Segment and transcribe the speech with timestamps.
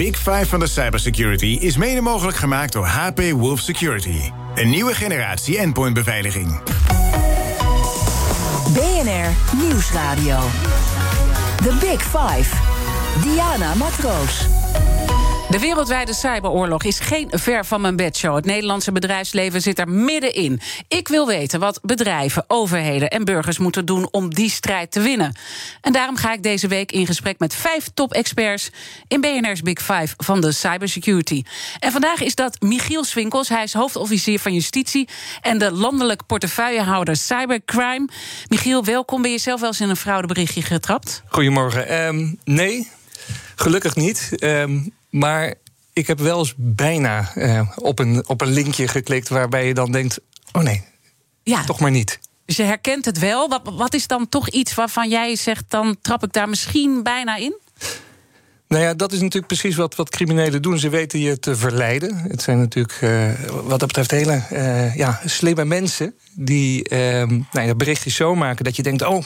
[0.00, 4.20] Big Five van de cybersecurity is mede mogelijk gemaakt door HP Wolf Security.
[4.54, 6.60] Een nieuwe generatie endpointbeveiliging.
[8.72, 10.38] BNR Nieuwsradio.
[11.56, 12.56] The Big Five.
[13.22, 14.46] Diana Matroos.
[15.50, 18.34] De wereldwijde cyberoorlog is geen ver van mijn bedshow.
[18.34, 20.60] Het Nederlandse bedrijfsleven zit er middenin.
[20.88, 25.34] Ik wil weten wat bedrijven, overheden en burgers moeten doen om die strijd te winnen.
[25.80, 28.70] En daarom ga ik deze week in gesprek met vijf top-experts
[29.08, 31.42] in BNR's Big Five van de cybersecurity.
[31.78, 33.48] En vandaag is dat Michiel Swinkels.
[33.48, 35.08] Hij is hoofdofficier van Justitie
[35.40, 38.08] en de landelijk portefeuillehouder Cybercrime.
[38.48, 39.22] Michiel, welkom.
[39.22, 41.22] Ben je zelf wel eens in een fraudeberichtje getrapt?
[41.28, 42.06] Goedemorgen.
[42.06, 42.88] Um, nee,
[43.54, 44.36] gelukkig niet.
[44.38, 45.54] Um, maar
[45.92, 49.92] ik heb wel eens bijna uh, op, een, op een linkje geklikt waarbij je dan
[49.92, 50.20] denkt:
[50.52, 50.84] oh nee,
[51.42, 51.64] ja.
[51.64, 52.18] toch maar niet.
[52.44, 53.48] Je herkent het wel.
[53.48, 57.36] Wat, wat is dan toch iets waarvan jij zegt: dan trap ik daar misschien bijna
[57.36, 57.58] in?
[58.70, 60.78] Nou ja, dat is natuurlijk precies wat, wat criminelen doen.
[60.78, 62.16] Ze weten je te verleiden.
[62.16, 63.30] Het zijn natuurlijk uh,
[63.64, 66.14] wat dat betreft hele uh, ja, slimme mensen...
[66.32, 69.02] die uh, nou berichtjes zo maken dat je denkt...
[69.02, 69.24] oh,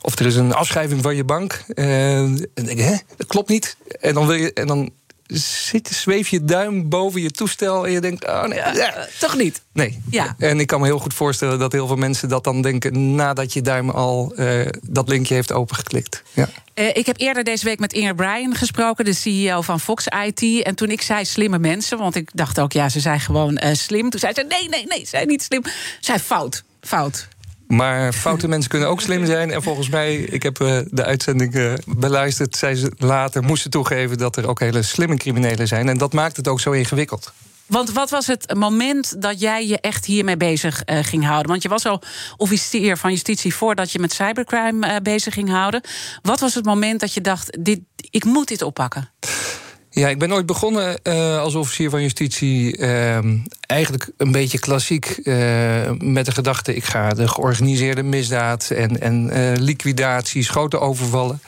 [0.00, 1.64] of er is een afschrijving van je bank.
[1.74, 3.76] en denk je, hè, dat klopt niet.
[4.00, 4.90] En dan, wil je, en dan
[5.26, 9.62] zit, zweef je duim boven je toestel en je denkt, oh nee, ja, toch niet?
[9.72, 10.02] Nee.
[10.10, 10.34] Ja.
[10.38, 13.52] En ik kan me heel goed voorstellen dat heel veel mensen dat dan denken nadat
[13.52, 16.22] je duim al uh, dat linkje heeft opengeklikt.
[16.32, 16.48] Ja.
[16.74, 20.62] Uh, ik heb eerder deze week met Inger Bryan gesproken, de CEO van Fox IT.
[20.62, 24.10] En toen ik zei slimme mensen, want ik dacht ook, ja, ze zijn gewoon slim.
[24.10, 25.62] Toen zei ze, nee, nee, nee, ze zijn niet slim.
[26.00, 27.28] Zij fout, fout.
[27.66, 29.50] Maar foute mensen kunnen ook slim zijn.
[29.50, 34.18] En volgens mij, ik heb uh, de uitzending uh, beluisterd, zei ze later, moesten toegeven
[34.18, 35.88] dat er ook hele slimme criminelen zijn.
[35.88, 37.32] En dat maakt het ook zo ingewikkeld.
[37.66, 41.50] Want wat was het moment dat jij je echt hiermee bezig uh, ging houden?
[41.50, 42.02] Want je was al
[42.36, 45.80] officier van justitie voordat je met cybercrime bezig ging houden.
[46.22, 49.10] Wat was het moment dat je dacht: dit, ik moet dit oppakken?
[49.98, 52.78] Ja, ik ben ooit begonnen uh, als officier van justitie.
[52.78, 53.18] Uh,
[53.60, 55.20] eigenlijk een beetje klassiek.
[55.22, 59.30] Uh, met de gedachte: ik ga de georganiseerde misdaad en, en
[59.62, 61.40] liquidaties, grote overvallen.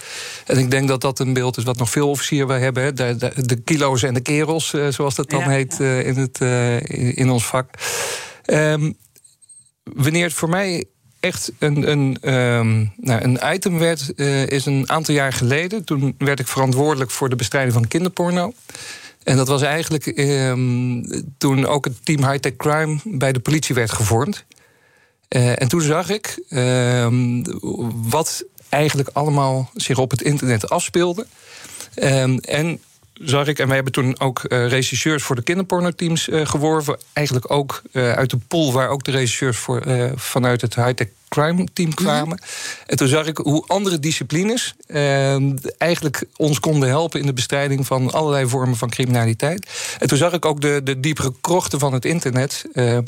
[0.46, 2.82] En ik denk dat dat een beeld is wat nog veel officieren hebben.
[2.82, 2.92] Hè?
[2.92, 5.98] De, de, de, kilo's en de kerels, zoals dat dan ja, heet ja.
[5.98, 6.40] in, het,
[7.16, 7.70] in ons vak.
[8.46, 8.96] Um,
[9.82, 10.84] wanneer het voor mij
[11.20, 15.84] echt een, een, um, nou, een item werd, uh, is een aantal jaar geleden.
[15.84, 18.52] Toen werd ik verantwoordelijk voor de bestrijding van kinderporno.
[19.22, 21.04] En dat was eigenlijk um,
[21.38, 24.44] toen ook het team High-Tech Crime bij de politie werd gevormd.
[25.28, 27.42] Uh, en toen zag ik um,
[28.08, 31.26] wat eigenlijk allemaal zich op het internet afspeelde.
[31.94, 32.80] en
[33.20, 33.58] zag ik.
[33.58, 36.98] En wij hebben toen ook uh, regisseurs voor de kinderpornoteams uh, geworven.
[37.12, 39.82] Eigenlijk ook uh, uit de pool waar ook de regisseurs voor,
[40.14, 41.96] vanuit het high-tech crime team mhm.
[41.96, 42.40] kwamen.
[42.86, 44.74] En toen zag ik hoe andere disciplines
[45.78, 49.70] eigenlijk ons konden helpen in de bestrijding van allerlei vormen van criminaliteit.
[49.98, 52.64] En toen zag ik ook de, de diepere krochten van het internet.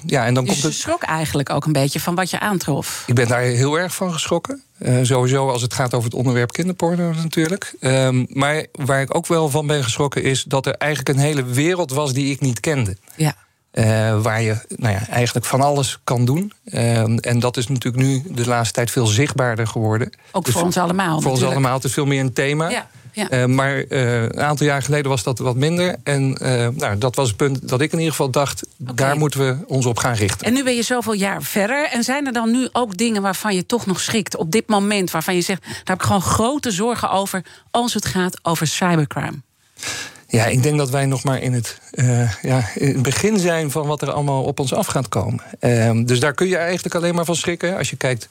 [0.07, 0.73] ja, en dan dus komt het...
[0.73, 3.05] je schrok eigenlijk ook een beetje van wat je aantrof?
[3.07, 4.63] Ik ben daar heel erg van geschrokken.
[4.83, 7.75] Uh, sowieso als het gaat over het onderwerp kinderporno natuurlijk.
[7.81, 11.45] Um, maar waar ik ook wel van ben geschrokken is dat er eigenlijk een hele
[11.45, 12.97] wereld was die ik niet kende.
[13.17, 13.35] Ja.
[13.73, 16.53] Uh, waar je nou ja, eigenlijk van alles kan doen.
[16.65, 20.13] Uh, en dat is natuurlijk nu de laatste tijd veel zichtbaarder geworden.
[20.33, 21.07] Ook dus voor ons allemaal.
[21.07, 21.43] Voor natuurlijk.
[21.43, 21.75] ons allemaal.
[21.75, 22.69] Het is veel meer een thema.
[22.69, 22.89] Ja.
[23.13, 23.33] Ja.
[23.33, 25.97] Uh, maar uh, een aantal jaar geleden was dat wat minder.
[26.03, 26.31] En
[26.77, 28.67] nou, dat was het punt dat ik in ieder geval dacht...
[28.81, 28.95] Okay.
[28.95, 30.47] daar moeten we ons op gaan richten.
[30.47, 31.89] En nu ben je zoveel jaar verder.
[31.89, 34.37] En zijn er dan nu ook dingen waarvan je toch nog schrikt...
[34.37, 35.63] op dit moment waarvan je zegt...
[35.63, 37.45] daar heb ik gewoon grote zorgen over...
[37.71, 39.41] als het gaat over cybercrime?
[40.31, 44.03] Ja, ik denk dat wij nog maar in het, uh, ja, begin zijn van wat
[44.03, 45.45] er allemaal op ons af gaat komen.
[45.61, 47.77] Um, dus daar kun je eigenlijk alleen maar van schrikken.
[47.77, 48.29] Als je kijkt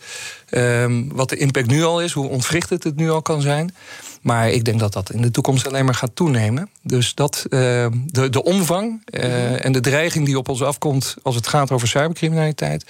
[0.49, 3.75] um, wat de impact nu al is, hoe ontwricht het het nu al kan zijn.
[4.21, 6.69] Maar ik denk dat dat in de toekomst alleen maar gaat toenemen.
[6.81, 7.59] Dus dat, uh,
[8.05, 11.87] de, de omvang uh, en de dreiging die op ons afkomt als het gaat over
[11.87, 12.85] cybercriminaliteit.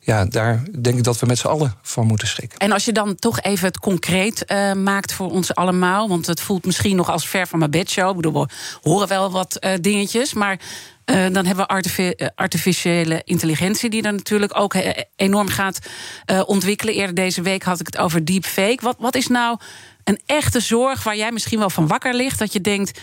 [0.00, 2.58] Ja, daar denk ik dat we met z'n allen van moeten schrikken.
[2.58, 6.08] En als je dan toch even het concreet uh, maakt voor ons allemaal.
[6.08, 8.10] Want het voelt misschien nog als ver van mijn bedshow.
[8.10, 8.48] Ik bedoel, we
[8.82, 10.34] horen wel wat dingetjes.
[10.34, 10.58] Maar
[11.04, 14.74] uh, dan hebben we artific artificiële intelligentie, die dan natuurlijk ook
[15.16, 15.78] enorm gaat
[16.26, 16.94] uh, ontwikkelen.
[16.94, 18.78] Eerder deze week had ik het over deepfake.
[18.80, 19.58] Wat, wat is nou
[20.04, 22.38] een echte zorg waar jij misschien wel van wakker ligt?
[22.38, 23.00] Dat je denkt: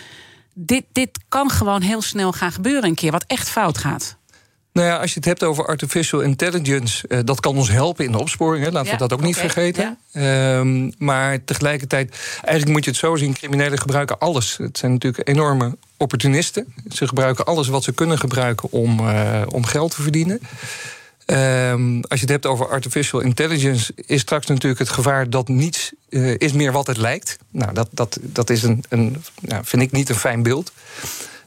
[0.53, 4.19] dit, dit kan gewoon heel snel gaan gebeuren een keer, wat echt fout gaat.
[4.73, 8.11] Nou ja, als je het hebt over artificial intelligence, uh, dat kan ons helpen in
[8.11, 8.65] de opsporing.
[8.65, 8.71] Hè.
[8.71, 9.97] Laten we dat ook niet vergeten.
[10.11, 10.57] Ja.
[10.57, 14.57] Um, maar tegelijkertijd, eigenlijk moet je het zo zien: criminelen gebruiken alles.
[14.57, 16.73] Het zijn natuurlijk enorme opportunisten.
[16.89, 20.39] Ze gebruiken alles wat ze kunnen gebruiken om, uh, om geld te verdienen.
[21.25, 25.91] Um, als je het hebt over artificial intelligence, is straks natuurlijk het gevaar dat niets
[26.09, 27.37] uh, is meer wat het lijkt.
[27.51, 30.71] Nou, dat, dat, dat is een, een nou, vind ik niet een fijn beeld.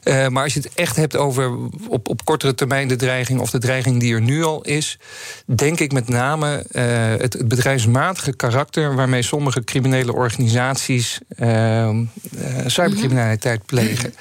[0.05, 1.57] Uh, maar als je het echt hebt over
[1.87, 4.97] op, op kortere termijn de dreiging of de dreiging die er nu al is,
[5.45, 6.83] denk ik met name uh,
[7.21, 11.99] het, het, bedrijfsmatige karakter waarmee sommige criminele organisaties uh,
[12.65, 14.13] cybercriminaliteit plegen.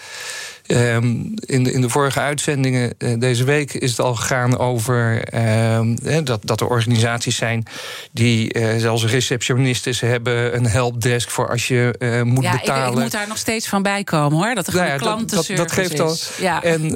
[0.67, 5.35] Um, in, de, in de vorige uitzendingen uh, deze week is het al gegaan over
[5.35, 7.67] uh, dat, dat er organisaties zijn
[8.13, 12.87] die uh, zelfs receptionisten hebben, een helpdesk voor als je moet ja, betalen.
[12.87, 14.55] Ik, ik, moet daar nog steeds van bij komen hoor.
[14.55, 16.45] Dat er nou ja, klantenservice dat, dat, dat geeft al.
[16.45, 16.63] Ja.
[16.63, 16.87] En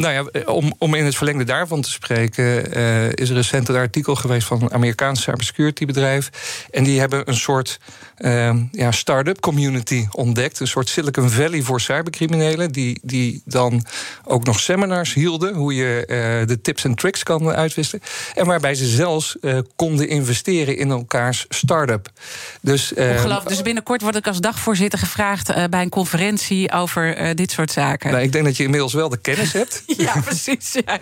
[0.00, 2.72] nou ja, om, om in het verlengde daarvan te spreken,
[3.14, 6.30] is er recent een artikel geweest van een Amerikaans cybersecurity bedrijf.
[6.70, 7.78] En die hebben een soort
[8.70, 10.60] ja, start-up community ontdekt.
[10.60, 12.72] Een soort Silicon Valley voor cybercriminelen.
[12.72, 13.84] Die, die die dan
[14.24, 15.54] ook nog seminars hielden.
[15.54, 18.02] Hoe je uh, de tips en tricks kan uitwisselen.
[18.34, 22.10] En waarbij ze zelfs uh, konden investeren in elkaars start-up.
[22.60, 23.48] Dus, Ongelooflijk.
[23.48, 28.10] Dus binnenkort word ik als dagvoorzitter gevraagd bij een conferentie over dit soort zaken.
[28.10, 29.82] Nou, ik denk dat je inmiddels wel de kennis hebt.
[30.06, 30.72] ja, precies.
[30.72, 30.98] Ja.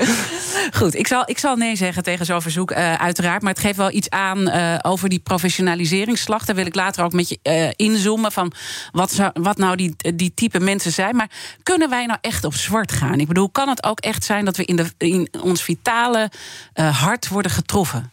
[0.72, 3.42] Goed, ik zal, ik zal nee zeggen tegen zo'n verzoek, uiteraard.
[3.42, 4.50] Maar het geeft wel iets aan
[4.82, 6.44] over die professionaliseringsslag.
[6.44, 8.52] Daar wil ik later ook met je inzoomen van
[8.92, 11.16] wat, zou, wat nou die, die type mensen zijn.
[11.16, 11.30] Maar
[11.62, 13.20] kunnen wij nou echt op zwart gaan?
[13.20, 16.30] Ik bedoel, kan het ook echt zijn dat we in, de, in ons vitale
[16.74, 18.10] uh, hart worden getroffen?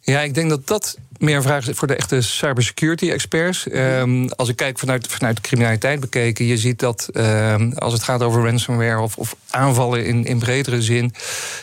[0.00, 3.66] Ja, ik denk dat dat meer een vraag voor de echte cybersecurity experts.
[3.72, 8.02] Um, als ik kijk vanuit, vanuit de criminaliteit bekeken, je ziet dat um, als het
[8.02, 11.14] gaat over ransomware of, of aanvallen in, in bredere zin,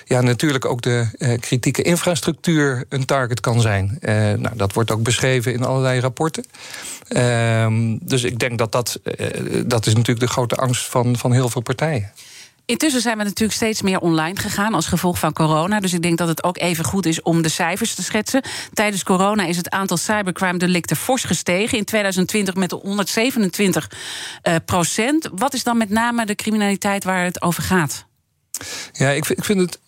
[0.06, 3.98] ja, natuurlijk ook de uh, kritieke infrastructuur een target kan zijn.
[4.02, 6.46] Uh, nou, dat wordt ook beschreven in allerlei rapporten.
[7.10, 9.28] Um, dus ik denk dat dat, uh,
[9.66, 12.12] dat is natuurlijk de grote angst van, van heel veel partijen.
[12.66, 15.80] Intussen zijn we natuurlijk steeds meer online gegaan als gevolg van corona.
[15.80, 18.42] Dus ik denk dat het ook even goed is om de cijfers te schetsen.
[18.74, 21.78] Tijdens corona is het aantal cybercrime-delicten fors gestegen.
[21.78, 23.92] In 2020 met 127
[24.44, 25.30] uh, procent.
[25.34, 28.06] Wat is dan met name de criminaliteit waar het over gaat?
[28.92, 29.80] Ja, ik, ik vind het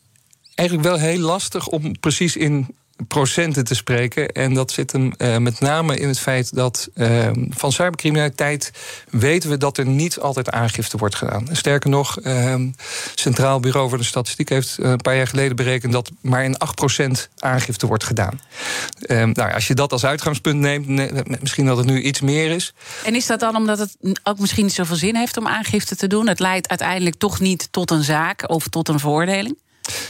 [0.56, 2.76] eigenlijk wel heel lastig om precies in
[3.08, 4.28] procenten te spreken.
[4.28, 8.72] En dat zit hem uh, met name in het feit dat uh, van cybercriminaliteit
[9.10, 11.48] weten we dat er niet altijd aangifte wordt gedaan.
[11.52, 12.56] Sterker nog, uh,
[13.16, 16.58] Centraal Bureau voor de Statistiek heeft een paar jaar geleden berekend dat maar in
[17.08, 18.40] 8% aangifte wordt gedaan.
[19.08, 20.88] Nou, als je dat als uitgangspunt neemt,
[21.42, 22.74] misschien dat het nu iets meer is.
[23.06, 26.08] En is dat dan omdat het ook misschien niet zoveel zin heeft om aangifte te
[26.08, 26.28] doen?
[26.28, 29.58] Het leidt uiteindelijk toch niet tot een zaak of tot een veroordeling?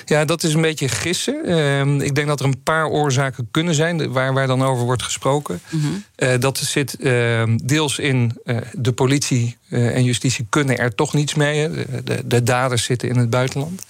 [0.05, 1.41] Ja, dat is een beetje gissen.
[1.45, 5.03] Uh, ik denk dat er een paar oorzaken kunnen zijn waar, waar dan over wordt
[5.03, 5.61] gesproken.
[5.69, 6.03] Mm -hmm.
[6.17, 11.33] uh, dat zit uh, deels in uh, de politie en justitie kunnen er toch niets
[11.33, 11.69] mee.
[12.03, 13.81] De, de daders zitten in het buitenland.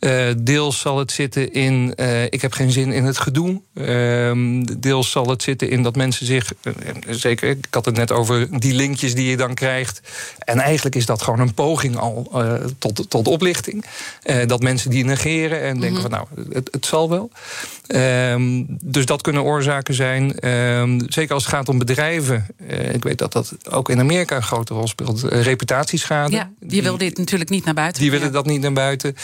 [0.00, 3.60] Uh, deels zal het zitten in uh, ik heb geen zin in het gedoe.
[3.74, 6.74] Uh, deels zal het zitten in dat mensen zich, uh,
[7.08, 10.00] zeker, ik had het net over die linkjes die je dan krijgt.
[10.38, 12.42] En eigenlijk is dat gewoon een poging al
[12.78, 13.84] tot, tot oplichting.
[14.46, 16.00] dat mensen die negeren en denken mm -hmm.
[16.00, 17.30] van nou, het, het zal wel.
[17.86, 20.38] Ehm, dus dat kunnen oorzaken zijn.
[20.38, 22.46] Ehm, zeker als het gaat om bedrijven.
[22.92, 25.22] ik weet dat dat ook in Amerika een grote rol speelt.
[25.22, 26.36] reputatieschade.
[26.36, 28.02] Ja, je wil dit natuurlijk niet naar buiten.
[28.02, 28.32] Die willen ja.
[28.32, 29.16] dat niet naar buiten.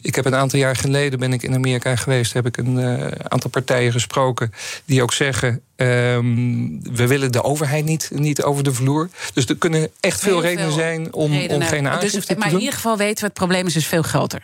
[0.00, 2.32] Ik heb een aantal jaar geleden ben ik in Amerika geweest.
[2.32, 4.52] Heb ik een uh, aantal partijen gesproken
[4.84, 5.60] die ook zeggen.
[5.76, 9.08] Um, we willen de overheid niet, niet over de vloer.
[9.34, 11.56] Dus er kunnen echt veel, veel redenen zijn om, redenen.
[11.56, 12.44] om geen aangifte dus, te maar doen.
[12.44, 14.40] Maar in ieder geval weten we, het probleem is dus veel groter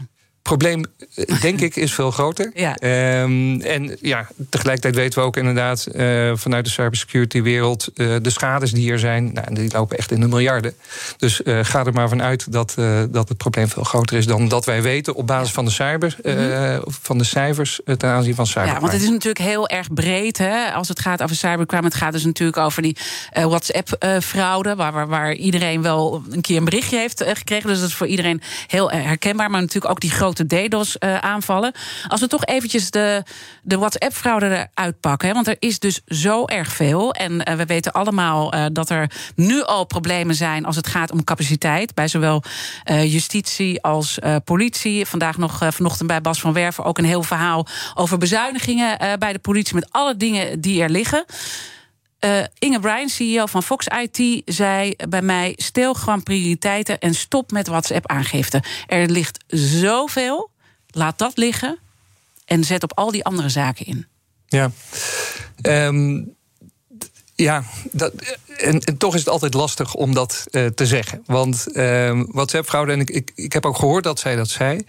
[0.46, 0.84] probleem,
[1.40, 2.50] denk ik, is veel groter.
[2.66, 2.76] Ja.
[3.22, 8.72] Um, en ja, tegelijkertijd weten we ook inderdaad uh, vanuit de cybersecurity-wereld uh, de schades
[8.72, 10.74] die er zijn, nou, die lopen echt in de miljarden.
[11.16, 12.74] Dus uh, ga er maar vanuit dat,
[13.10, 16.16] dat het probleem veel groter is dan dat wij weten op basis van de, cyber,
[16.22, 16.82] mm -hmm.
[16.86, 18.74] van de cijfers ten aanzien van cybercrime.
[18.74, 21.84] Ja, want het is natuurlijk heel erg breed hè, als het gaat over cybercrime.
[21.84, 22.96] Het gaat dus natuurlijk over die
[23.32, 27.68] WhatsApp-fraude, waar, waar, waar, iedereen wel een keer een berichtje heeft gekregen.
[27.68, 29.50] Dus dat is voor iedereen heel herkenbaar.
[29.50, 31.72] Maar natuurlijk ook die grote grote DDoS-aanvallen.
[31.74, 33.22] Uh, Als we toch eventjes de,
[33.62, 35.34] de WhatsApp-fraude eruit pakken...
[35.34, 37.12] Want er is dus zo erg veel.
[37.12, 40.64] En uh, we weten allemaal uh, dat er nu al problemen zijn...
[40.64, 42.42] als het gaat om capaciteit, bij zowel
[42.84, 45.06] justitie als politie.
[45.06, 47.66] Vandaag nog vanochtend bij Bas van Werven ook een heel verhaal...
[47.94, 49.74] over bezuinigingen bij de politie...
[49.74, 51.24] met alle dingen die er liggen.
[52.20, 57.50] Uh, Inge Bryan, CEO van Fox IT, zei bij mij: stel gewoon prioriteiten en stop
[57.50, 58.62] met WhatsApp-aangifte.
[58.86, 60.50] Er ligt zoveel.
[60.90, 61.78] laat dat liggen
[62.44, 64.06] en zet op al die andere zaken in.
[64.46, 64.70] Ja.
[65.62, 66.22] Ehm,
[67.34, 68.12] ja, dat,
[68.56, 71.22] en, toch is het altijd lastig om dat uh, te zeggen.
[71.26, 74.80] Want uh, WhatsApp-fraude, en ik, ik, heb ook gehoord dat zij dat zei.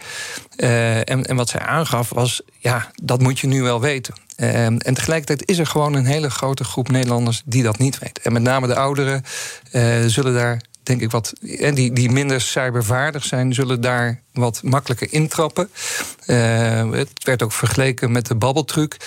[0.57, 4.13] Uh, en, en wat zij aangaf was, ja, dat moet je nu wel weten.
[4.37, 8.19] Uh, en tegelijkertijd is er gewoon een hele grote groep Nederlanders die dat niet weet.
[8.19, 9.23] En met name de ouderen
[10.07, 11.33] zullen daar denk ik wat.
[11.59, 15.69] En die, die minder cybervaardig zijn, zullen daar wat makkelijker intrappen.
[16.25, 18.97] Uh, het werd ook vergeleken met de babbeltruc.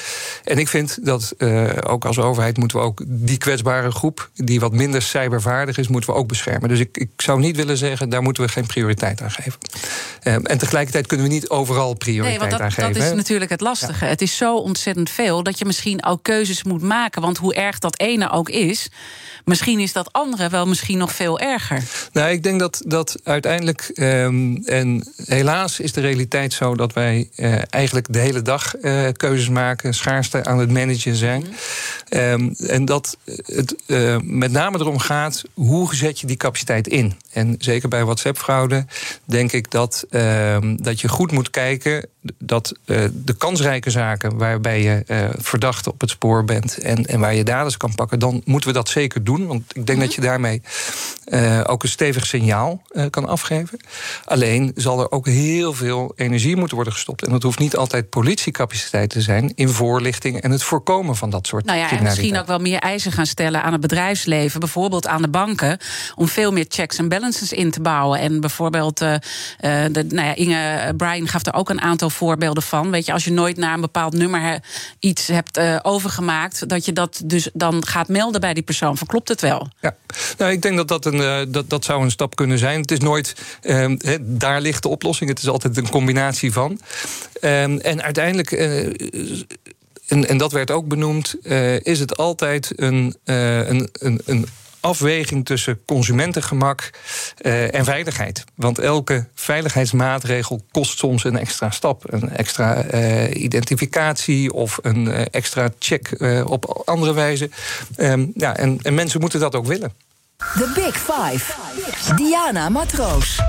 [0.44, 4.60] En ik vind dat uh, ook als overheid moeten we ook die kwetsbare groep, die
[4.60, 6.68] wat minder cybervaardig is, moeten we ook beschermen.
[6.68, 9.58] Dus ik, ik zou niet willen zeggen, daar moeten we geen prioriteit aan geven.
[10.24, 12.92] Uh, en tegelijkertijd kunnen we niet overal prioriteit nee, want dat, aan geven.
[12.92, 14.04] Dat is natuurlijk het lastige.
[14.04, 14.10] Ja.
[14.10, 17.22] Het is zo ontzettend veel dat je misschien ook keuzes moet maken.
[17.22, 18.88] Want hoe erg dat ene ook is,
[19.44, 21.82] misschien is dat andere wel misschien nog veel erger.
[22.12, 23.90] Nou, ik denk dat, dat uiteindelijk.
[23.94, 29.08] Um, en helaas is de realiteit zo dat wij uh, eigenlijk de hele dag uh,
[29.16, 31.40] keuzes maken, schaarste aan het managen zijn.
[31.40, 32.18] Mm.
[32.18, 37.18] Um, en dat het uh, met name erom gaat, hoe zet je die capaciteit in?
[37.32, 38.86] En zeker bij WhatsApp-fraude
[39.24, 40.04] denk ik dat,
[40.76, 42.08] dat je goed moet kijken
[42.38, 42.74] dat
[43.12, 45.04] de kansrijke zaken waarbij je
[45.38, 48.74] verdacht op het spoor bent en, en waar je daders kan pakken, dan moeten we
[48.74, 49.46] dat zeker doen.
[49.46, 50.62] Want ik denk dat je daarmee
[51.66, 53.80] ook een stevig signaal kan afgeven.
[54.24, 57.24] Alleen zal er ook heel veel energie moeten worden gestopt.
[57.24, 61.46] En dat hoeft niet altijd politiecapaciteit te zijn in voorlichting en het voorkomen van dat
[61.46, 65.06] soort nou ja, en misschien ook wel meer eisen gaan stellen aan het bedrijfsleven, bijvoorbeeld
[65.06, 65.78] aan de banken,
[66.14, 68.18] om veel meer checks en balances in te bouwen.
[68.20, 69.14] En bijvoorbeeld, uh,
[69.60, 72.90] de, nou ja, Inge Brian gaf er ook een aantal voorbeelden van.
[72.90, 74.60] Weet je, als je nooit naar een bepaald nummer
[74.98, 78.96] iets hebt uh, overgemaakt, dat je dat dus dan gaat melden bij die persoon.
[78.96, 79.68] Verklopt het wel?
[79.80, 79.96] Ja,
[80.38, 82.80] nou, ik denk dat dat, een, dat dat zou een stap kunnen zijn.
[82.80, 85.30] Het is nooit, he, daar ligt de oplossing.
[85.30, 86.80] Het is altijd een combinatie van.
[87.40, 88.50] Um, en uiteindelijk.
[88.50, 88.86] Uh,
[90.06, 91.34] en, en, dat werd ook benoemd,
[91.82, 94.46] is het altijd een, een, een, een
[94.80, 96.90] afweging tussen consumentengemak
[97.40, 98.44] uh, en veiligheid.
[98.54, 102.12] Want elke veiligheidsmaatregel kost soms een extra stap.
[102.12, 106.08] Een extra uh, identificatie of een uh, extra check
[106.44, 107.50] op andere wijze.
[107.96, 109.92] Um, ja, en, en mensen moeten dat ook willen.
[110.36, 111.52] The Big Five.
[112.16, 113.40] Diana Matroos.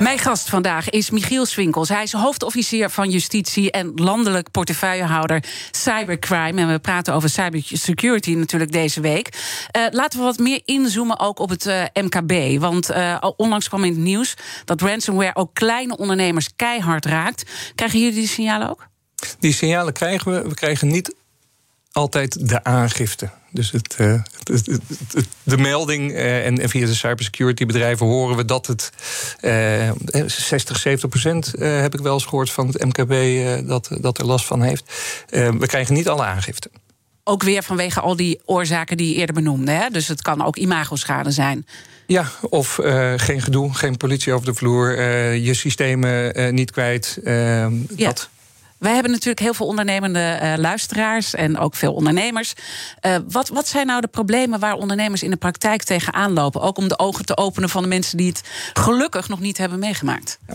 [0.00, 1.88] Mijn gast vandaag is Michiel Swinkels.
[1.88, 6.60] Hij is hoofdofficier van Justitie en landelijk portefeuillehouder cybercrime.
[6.60, 9.28] En we praten over cybersecurity natuurlijk deze week.
[9.76, 12.60] Uh, laten we wat meer inzoomen ook op het uh, MKB.
[12.60, 14.34] Want uh, onlangs kwam in het nieuws
[14.64, 17.50] dat ransomware ook kleine ondernemers keihard raakt.
[17.74, 18.86] Krijgen jullie die signalen ook?
[19.38, 20.48] Die signalen krijgen we.
[20.48, 21.14] We krijgen niet
[21.96, 23.30] altijd de aangifte.
[23.50, 28.36] Dus het, uh, het, het, de melding uh, en, en, via de cybersecurity bedrijven horen
[28.36, 28.92] we dat het
[29.40, 29.90] uh,
[30.26, 33.12] 60, 70 procent heb ik wel eens gehoord van het MKB
[33.68, 34.92] dat, dat er last van heeft.
[35.30, 36.70] we krijgen niet alle aangiften.
[37.24, 39.70] Ook weer vanwege al die oorzaken die je eerder benoemde.
[39.70, 39.88] Hè?
[39.88, 41.66] Dus het kan ook imagoschade zijn.
[42.06, 42.78] Ja, of
[43.16, 45.00] geen gedoe, geen politie over de vloer,
[45.32, 47.18] je systemen niet kwijt.
[47.24, 47.70] Ja.
[47.88, 48.28] Dat.
[48.78, 52.52] Wij hebben natuurlijk heel veel ondernemende uh, luisteraars en ook veel ondernemers.
[53.06, 56.60] Uh, wat, wat zijn nou de problemen waar ondernemers in de praktijk tegenaan lopen?
[56.60, 58.42] Ook om de ogen te openen van de mensen die het
[58.72, 60.38] gelukkig nog niet hebben meegemaakt.
[60.46, 60.54] Ja.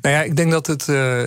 [0.00, 1.22] Nou ja, ik denk dat het, uh,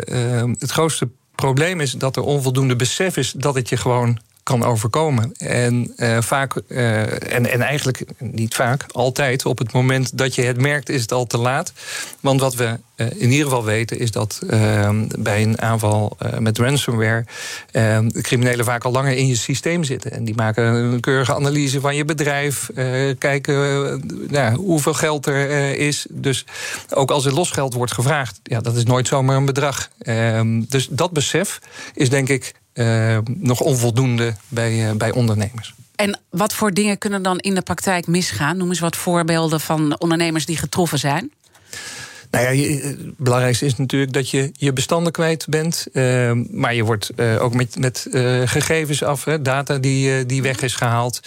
[0.59, 5.31] het grootste probleem is dat er onvoldoende besef is dat het je gewoon kan overkomen.
[5.37, 10.41] En uh, vaak, uh, en, en eigenlijk niet vaak, altijd op het moment dat je
[10.41, 11.73] het merkt, is het al te laat.
[12.19, 14.39] Want wat we uh, in ieder geval weten, is dat
[15.19, 17.25] bij een aanval met ransomware
[17.71, 20.11] de criminelen vaak al langer in je systeem zitten.
[20.11, 22.69] En die maken een keurige analyse van je bedrijf,
[23.17, 26.05] kijken nou, hoeveel geld er is.
[26.09, 26.45] Dus
[26.89, 29.89] ook als er losgeld wordt gevraagd, ja, dat is nooit zomaar een bedrag.
[29.99, 31.59] Ehm, dus dat besef
[31.93, 35.73] is denk ik uh, nog onvoldoende bij, uh, bij ondernemers.
[35.95, 38.57] En wat voor dingen kunnen dan in de praktijk misgaan?
[38.57, 41.31] Noem eens wat voorbeelden van ondernemers die getroffen zijn.
[42.31, 45.87] Nou ja, het belangrijkste is natuurlijk dat je je bestanden kwijt bent.
[45.93, 50.41] Uh, maar je wordt uh, ook met, met uh, gegevens af, hè, data die, die
[50.41, 51.19] weg is gehaald.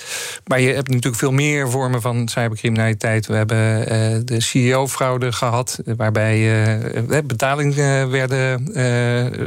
[0.47, 3.27] Maar je hebt natuurlijk veel meer vormen van cybercriminaliteit.
[3.27, 6.79] We hebben de CEO-fraude gehad, waarbij
[7.25, 7.75] betaling
[8.11, 8.65] werden,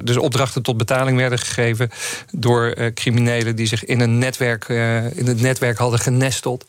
[0.05, 1.89] dus opdrachten tot betaling werden gegeven
[2.31, 4.69] door criminelen die zich in een netwerk,
[5.15, 6.65] in het netwerk hadden genesteld.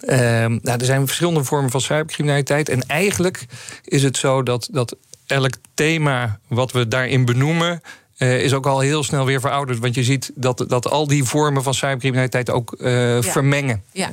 [0.00, 2.68] Ehm, nou, er zijn verschillende vormen van cybercriminaliteit.
[2.68, 3.46] En eigenlijk
[3.84, 4.96] is het zo dat, dat
[5.26, 7.82] elk thema wat we daarin benoemen.
[8.20, 9.78] Is ook al heel snel weer verouderd.
[9.78, 12.74] Want je ziet dat, dat al die vormen van cybercriminaliteit ook
[13.20, 13.82] vermengen.
[13.92, 14.10] Ja.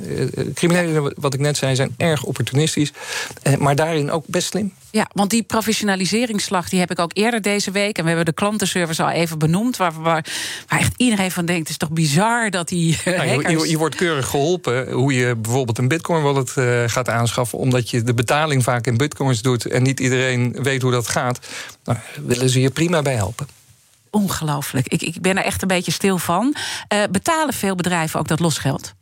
[0.54, 2.92] criminelen, wat ik net zei, zijn erg opportunistisch.
[3.58, 4.72] maar daarin ook best slim.
[4.90, 7.96] Ja, want die professionaliseringsslag die heb ik ook eerder deze week.
[7.96, 9.76] En we hebben de klantenservice al even benoemd.
[9.76, 10.26] Waar, waar,
[10.68, 12.98] waar echt iedereen van denkt: het is toch bizar dat die.
[13.04, 17.58] Nou, je, je, wordt keurig geholpen hoe je bijvoorbeeld een Bitcoin wallet uh, gaat aanschaffen.
[17.58, 19.66] Omdat je de betaling vaak in Bitcoins doet.
[19.66, 21.38] En niet iedereen weet hoe dat gaat.
[21.84, 23.57] Nou, willen ze je prima bij helpen.
[24.10, 24.88] Ongelooflijk.
[24.88, 26.54] Ik, ik ben er echt een beetje stil van.
[26.92, 28.94] Uh, betalen veel bedrijven ook dat losgeld?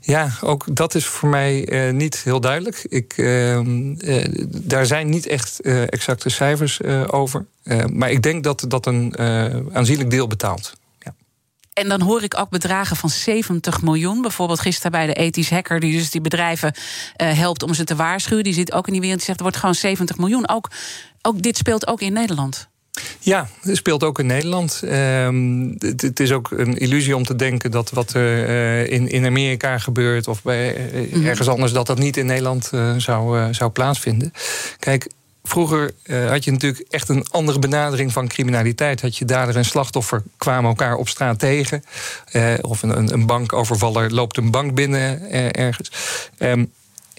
[0.00, 2.84] Ja, ook dat is voor mij uh, niet heel duidelijk.
[2.88, 7.46] Ik, uh, uh, daar zijn niet echt exacte cijfers over.
[7.92, 9.18] maar ik denk dat dat een
[9.72, 10.72] aanzienlijk deel betaalt.
[10.98, 11.14] Ja.
[11.72, 14.22] En dan hoor ik ook bedragen van 70 miljoen.
[14.22, 16.74] Bijvoorbeeld gisteren bij de ethisch hacker, die dus die bedrijven
[17.16, 18.44] helpt om ze te waarschuwen.
[18.44, 19.18] Die zit ook in die wereld.
[19.18, 20.48] Die zegt er wordt gewoon 70 miljoen.
[20.48, 20.70] Ook,
[21.22, 22.68] ook dit speelt ook in Nederland.
[23.20, 24.82] Ja, het speelt ook in Nederland.
[24.84, 29.26] Ehm, het, is ook een illusie om te denken dat wat er uh, in, in
[29.26, 33.54] Amerika gebeurt of bij, uh, mm ergens anders, dat dat niet in Nederland uh, zou,
[33.54, 34.32] zou plaatsvinden.
[34.78, 35.06] Kijk,
[35.46, 35.92] Vroeger
[36.28, 39.00] had je natuurlijk echt een andere benadering van criminaliteit.
[39.00, 41.84] Had je dader en slachtoffer kwamen elkaar op straat tegen.
[42.60, 45.90] of een, een bankovervaller loopt een bank binnen ergens.
[46.38, 46.72] Um,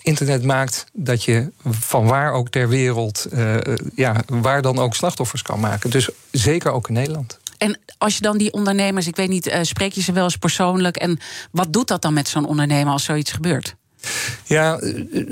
[0.06, 3.58] internet maakt dat je van waar ook ter wereld, uh,
[3.96, 5.90] ja, waar dan ook slachtoffers kan maken.
[5.90, 7.40] Dus zeker ook in Nederland.
[7.58, 10.38] En als je dan die ondernemers, ik weet niet, uh, spreek je ze wel eens
[10.38, 10.98] persoonlijk?
[10.98, 11.20] En
[11.52, 13.76] wat doet dat dan met zo'n ondernemer als zoiets gebeurt?
[14.44, 14.80] Ja,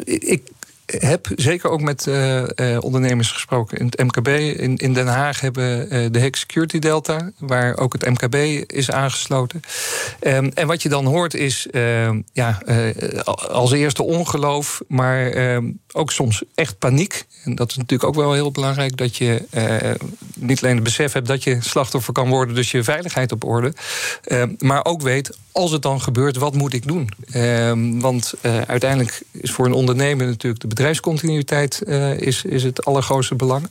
[0.06, 0.42] ik
[0.86, 4.28] heb zeker ook met uh, uh, ondernemers gesproken in het MKB.
[4.28, 8.36] In, in Den Haag hebben uh, de Hack Security Delta, waar ook het MKB
[8.72, 9.62] is aangesloten.
[10.22, 12.62] Um, en wat je dan hoort is ehm, ja,
[13.50, 17.25] als eerste ongeloof, maar ehm, ook soms echt paniek.
[17.44, 19.42] En dat is natuurlijk ook wel heel belangrijk, dat je
[20.44, 23.74] niet alleen het besef hebt dat je slachtoffer kan worden, dus je veiligheid op orde,
[24.58, 27.10] maar ook weet, als het dan gebeurt, wat moet ik doen?
[28.00, 28.34] want
[28.68, 31.82] uiteindelijk is voor een ondernemer natuurlijk de bedrijfscontinuïteit
[32.18, 33.68] is, is het allergrootste belang.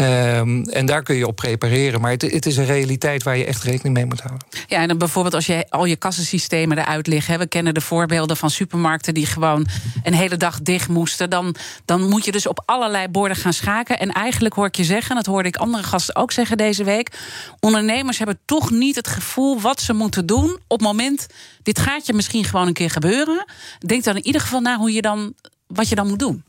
[0.00, 2.00] Um, en daar kun je op prepareren.
[2.00, 4.46] Maar het, het, is een realiteit waar je echt rekening mee moet houden.
[4.66, 7.38] Ja, en dan bijvoorbeeld als je al je kassensystemen eruit liggen.
[7.38, 9.66] We kennen de voorbeelden van supermarkten die gewoon
[10.02, 11.30] een hele dag dicht moesten.
[11.30, 13.98] Dan, dan moet je dus op allerlei borden gaan schaken.
[13.98, 17.18] En eigenlijk hoor ik je zeggen, dat hoorde ik andere gasten ook zeggen deze week.
[17.60, 21.26] Ondernemers hebben toch niet het gevoel wat ze moeten doen op het moment.
[21.62, 23.44] Dit gaat je misschien gewoon een keer gebeuren.
[23.78, 25.34] Denk dan in ieder geval na hoe je dan
[25.66, 26.44] wat je dan moet doen.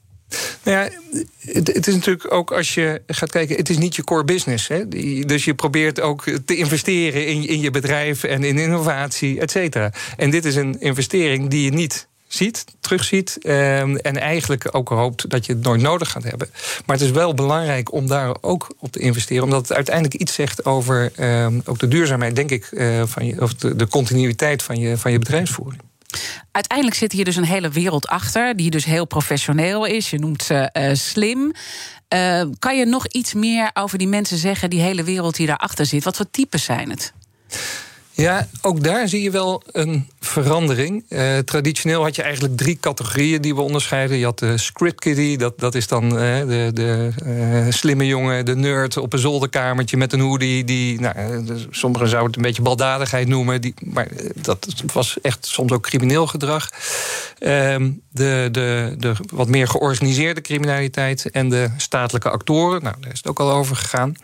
[0.63, 0.89] Nou ja,
[1.51, 4.67] het, is natuurlijk ook als je gaat kijken, het is niet je core business.
[4.67, 4.87] Hè?
[5.25, 9.91] Dus je probeert ook te investeren in, in je bedrijf en in innovatie, et cetera.
[10.17, 13.37] En dit is een investering die je niet ziet, terugziet.
[13.41, 16.49] Ehm, en eigenlijk ook hoopt dat je het nooit nodig gaat hebben.
[16.85, 19.43] Maar het is wel belangrijk om daar ook op te investeren.
[19.43, 23.41] Omdat het uiteindelijk iets zegt over ehm, ook de duurzaamheid, denk ik, uh, van je,
[23.41, 25.81] of de, de continuïteit van je, van je bedrijfsvoering.
[26.51, 30.09] Uiteindelijk zit hier dus een hele wereld achter, die dus heel professioneel is.
[30.09, 31.53] Je noemt ze uh, slim.
[32.13, 35.85] Uh, kan je nog iets meer over die mensen zeggen, die hele wereld die daarachter
[35.85, 36.03] zit?
[36.03, 37.13] Wat voor types zijn het?
[38.19, 41.03] Ja, ook daar zie je wel een verandering.
[41.09, 44.17] Uh, traditioneel had je eigenlijk drie categorieën die we onderscheiden.
[44.17, 48.45] Je had de script kiddie, dat, dat is dan uh, de, de uh, slimme jongen,
[48.45, 50.63] de nerd op een zolderkamertje met een hoodie.
[50.63, 51.15] Die, nou,
[51.69, 53.61] sommigen zouden het een beetje baldadigheid noemen.
[53.61, 56.69] Die, maar dat was echt soms ook crimineel gedrag.
[57.39, 62.83] Ehm, de, de, de wat meer georganiseerde criminaliteit en de statelijke actoren.
[62.83, 64.15] Nou, daar is het ook al over gegaan.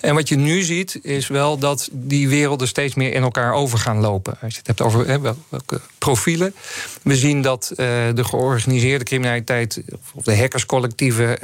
[0.00, 3.78] En wat je nu ziet, is wel dat die werelden steeds meer in elkaar over
[3.78, 4.36] gaan lopen.
[4.42, 6.54] Als je het hebt over hè, welke profielen.
[7.02, 7.76] We zien dat uh,
[8.14, 9.82] de georganiseerde criminaliteit,
[10.14, 11.38] of de hackerscollectieven,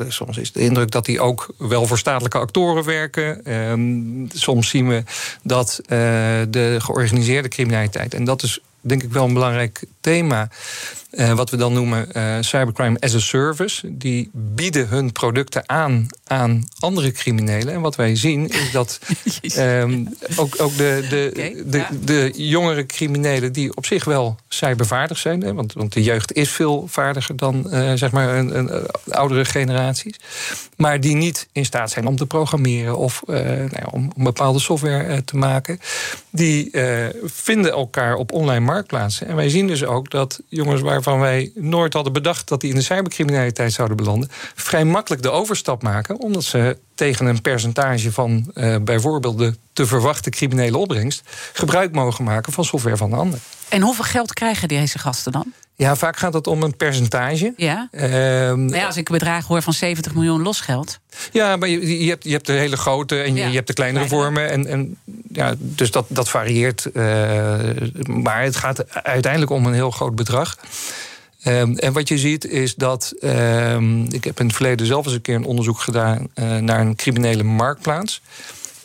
[0.00, 3.52] uh, soms is de indruk dat die ook wel voor statelijke actoren werken.
[3.52, 5.02] Um, soms zien we
[5.42, 5.88] dat uh,
[6.48, 10.48] de georganiseerde criminaliteit, en dat is denk ik wel een belangrijk thema.
[11.16, 13.98] Uh, wat we dan noemen uh, cybercrime as a service.
[13.98, 17.74] Die bieden hun producten aan aan andere criminelen.
[17.74, 18.98] En wat wij zien is dat
[19.58, 21.88] um, ook, ook de, de, okay, de, ja.
[22.04, 23.52] de, jongere criminelen...
[23.52, 25.40] die op zich wel cybervaardig zijn...
[25.40, 29.44] Hè, want, want de jeugd is veel vaardiger dan uh, zeg maar een, een, oudere
[29.44, 30.20] generaties...
[30.76, 32.98] maar die niet in staat zijn om te programmeren...
[32.98, 35.80] of nou ja, om, om, bepaalde software te maken...
[36.30, 36.70] die
[37.22, 39.26] vinden elkaar op online marktplaatsen.
[39.26, 42.76] En wij zien dus ook dat jongens waarvan wij nooit hadden bedacht dat die in
[42.76, 48.50] de cybercriminaliteit zouden belanden, vrij makkelijk de overstap maken, omdat ze tegen een percentage van
[48.54, 53.38] uh, bijvoorbeeld de te verwachte criminele opbrengst gebruik mogen maken van software van de ander.
[53.68, 55.52] En hoeveel geld krijgen deze gasten dan?
[55.76, 57.52] Ja, vaak gaat het om een percentage.
[57.56, 57.88] Ja.
[57.90, 60.98] Ehm, Maar ja, als ik een bedrag hoor van 70 miljoen losgeld.
[61.32, 63.66] Ja, maar je, je, hebt, je hebt de hele grote en je, Ja, je hebt
[63.66, 64.32] de kleinere kleinere.
[64.32, 64.50] vormen.
[64.50, 64.96] En, en,
[65.34, 66.84] ja, dus dat, dat varieert.
[66.92, 67.58] eh,
[68.06, 70.56] maar het gaat uiteindelijk om een heel groot bedrag.
[71.42, 73.12] Ehm, en wat je ziet is dat.
[73.20, 76.80] ehm, ik heb in het verleden zelf eens een keer een onderzoek gedaan eh, naar
[76.80, 78.22] een criminele marktplaats.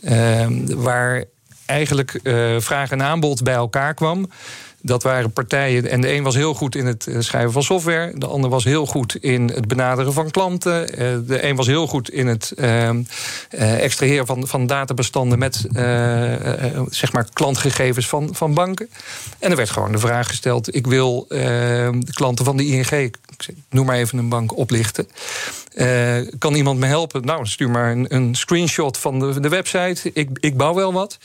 [0.03, 1.23] Ehm, waar
[1.65, 4.29] eigenlijk eh, vraag en aanbod bij elkaar kwam.
[4.81, 8.11] Dat waren partijen, en de een was heel goed in het eh, schrijven van software,
[8.17, 11.87] de ander was heel goed in het benaderen van klanten, eh, de een was heel
[11.87, 13.01] goed in het ehm,
[13.49, 15.67] eh, extraheren van, van databestanden met
[16.89, 18.89] zeg maar klantgegevens van, van banken.
[19.39, 23.13] En er werd gewoon de vraag gesteld: ik wil ehm, de klanten van de ING,
[23.69, 25.08] noem maar even een bank, oplichten.
[25.73, 27.25] Eh, kan iemand me helpen?
[27.25, 30.12] Nou, stuur maar een, een screenshot van de, de website.
[30.13, 31.17] Ik, ik bouw wel wat.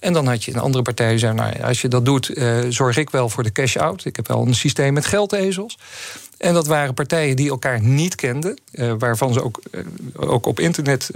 [0.00, 2.96] En dan had je een andere partij zei: Nou, als je dat doet, eh, zorg
[2.96, 4.04] ik wel voor de cash-out.
[4.04, 5.78] Ik heb wel een systeem met geldezels.
[6.38, 9.60] En dat waren partijen die elkaar niet kenden, eh, waarvan ze ook,
[10.16, 11.10] ook op internet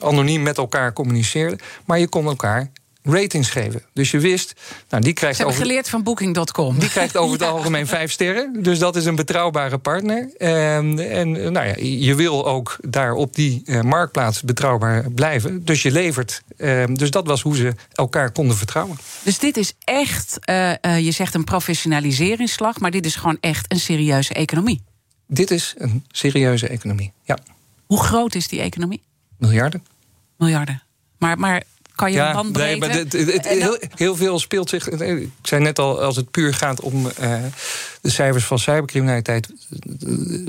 [0.00, 1.58] anoniem met elkaar communiceerden.
[1.84, 2.70] Maar je kon elkaar
[3.06, 3.82] ratings geven.
[3.92, 4.52] Dus je wist,
[4.88, 5.66] nou, die Ze krijgt hebben over.
[5.66, 6.78] geleerd van Booking.com.
[6.78, 8.62] Die krijgt over het algemeen vijf sterren.
[8.62, 10.34] Dus dat is een betrouwbare partner.
[10.36, 15.64] En, en eh, nou ja, je wil ook daar op die eh, marktplaats betrouwbaar blijven.
[15.64, 16.42] Dus je levert.
[16.56, 18.96] Eh, dus dat was hoe ze elkaar konden vertrouwen.
[19.22, 23.80] Dus dit is echt, eh, je zegt een professionaliseringsslag, maar dit is gewoon echt een
[23.80, 24.82] serieuze economie.
[25.26, 27.12] Dit is een serieuze economie.
[27.24, 27.38] Ja,
[27.86, 29.02] Hoe groot is die economie?
[29.38, 29.84] miljarden.
[30.38, 30.82] Miljarden.
[31.18, 31.62] Maar, maar
[31.96, 32.70] kan je een bandbreedte...
[32.70, 34.88] nee, maar dit- het- het- En dan- heel, heel veel speelt zich.
[34.88, 37.38] Ik zei net al, als het puur gaat om eh,
[38.00, 39.48] de cijfers van cybercriminaliteit,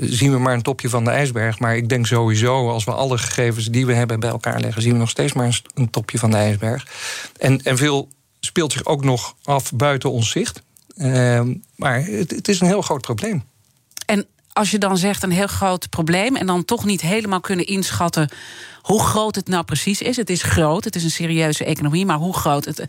[0.00, 1.58] zien we maar een topje van de ijsberg.
[1.58, 4.92] Maar ik denk sowieso, als we alle gegevens die we hebben bij elkaar leggen, zien
[4.92, 6.86] we nog steeds maar een, een topje van de ijsberg.
[7.38, 8.08] En, en veel
[8.40, 10.62] speelt zich ook nog af buiten ons zicht.
[10.96, 13.42] Ehm, maar het, het is een heel groot probleem.
[14.06, 14.26] En
[14.58, 18.28] als je dan zegt een heel groot probleem en dan toch niet helemaal kunnen inschatten
[18.82, 20.16] hoe groot het nou precies is.
[20.16, 22.84] Het is groot, het is een serieuze economie, maar hoe groot het.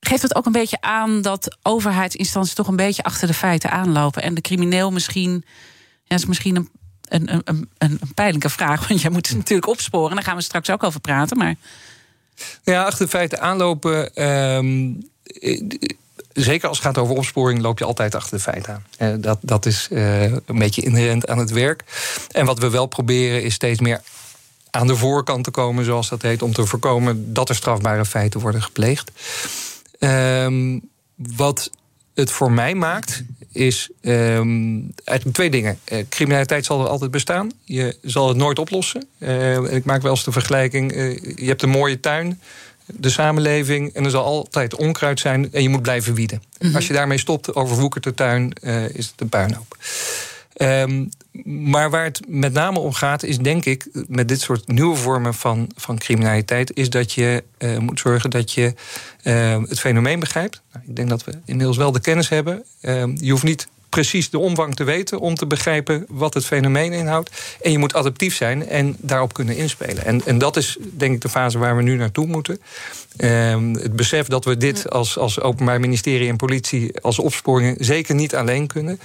[0.00, 4.22] Geeft het ook een beetje aan dat overheidsinstanties toch een beetje achter de feiten aanlopen
[4.22, 5.44] en de crimineel misschien.
[6.04, 6.68] Ja, is misschien een,
[7.08, 10.14] een, een, een, pijnlijke vraag, want jij moet het natuurlijk opsporen.
[10.14, 11.36] Daar gaan we straks ook over praten.
[11.36, 11.54] Maar
[12.64, 14.14] Ja, achter de feiten aanlopen.
[14.14, 14.92] ehm,
[15.24, 15.60] eh,
[16.34, 18.84] zeker als het gaat over opsporing, loop je altijd achter de feiten aan.
[18.98, 21.84] Eh, dat, dat is eh, een beetje inherent aan het werk.
[22.30, 24.00] En wat we wel proberen is steeds meer
[24.70, 28.40] aan de voorkant te komen, zoals dat heet, om te voorkomen dat er strafbare feiten
[28.40, 29.10] worden gepleegd.
[29.98, 30.78] Ehm,
[31.14, 31.70] wat
[32.14, 35.78] het voor mij maakt, is ehm, eigenlijk twee dingen.
[35.84, 37.50] Eh, criminaliteit zal er altijd bestaan.
[37.64, 39.06] Je zal het nooit oplossen.
[39.18, 40.92] En ik maak wel eens de vergelijking:
[41.36, 42.40] je hebt een mooie tuin,
[42.86, 46.42] de samenleving, en er zal altijd onkruid zijn en je moet blijven wieden.
[46.74, 49.76] Als je daarmee stopt, overwoekert de tuin, eh, is het een puinhoop.
[50.52, 51.04] Ehm,
[51.72, 55.34] maar waar het met name om gaat, is denk ik, met dit soort nieuwe vormen
[55.34, 58.74] van, van criminaliteit, is dat je eh, moet zorgen dat je
[59.22, 60.60] eh, het fenomeen begrijpt.
[60.72, 62.64] Nou, ik denk dat we inmiddels wel de kennis hebben.
[62.80, 66.92] Ehm, je hoeft niet precies de omvang te weten om te begrijpen wat het fenomeen
[66.92, 67.30] inhoudt.
[67.60, 70.04] En je moet adaptief zijn en daarop kunnen inspelen.
[70.04, 72.60] En, en dat is denk ik de fase waar we nu naartoe moeten.
[73.16, 78.14] Ehm, het besef dat we dit als, als Openbaar Ministerie en politie als opsporingen zeker
[78.14, 79.00] niet alleen kunnen.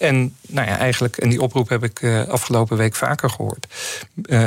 [0.00, 3.66] En nou ja, eigenlijk, en die oproep heb ik eh, afgelopen week vaker gehoord.
[4.22, 4.44] Eh,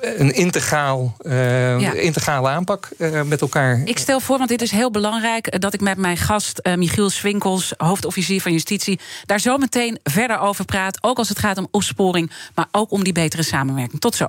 [0.00, 1.92] een integraal, eh, Ja.
[1.92, 2.88] integrale aanpak
[3.24, 3.80] met elkaar.
[3.84, 7.74] Ik stel voor, want dit is heel belangrijk, dat ik met mijn gast Michiel Swinkels,
[7.76, 10.98] hoofdofficier van Justitie, daar zo meteen verder over praat.
[11.00, 14.00] Ook als het gaat om opsporing, maar ook om die betere samenwerking.
[14.00, 14.28] Tot zo.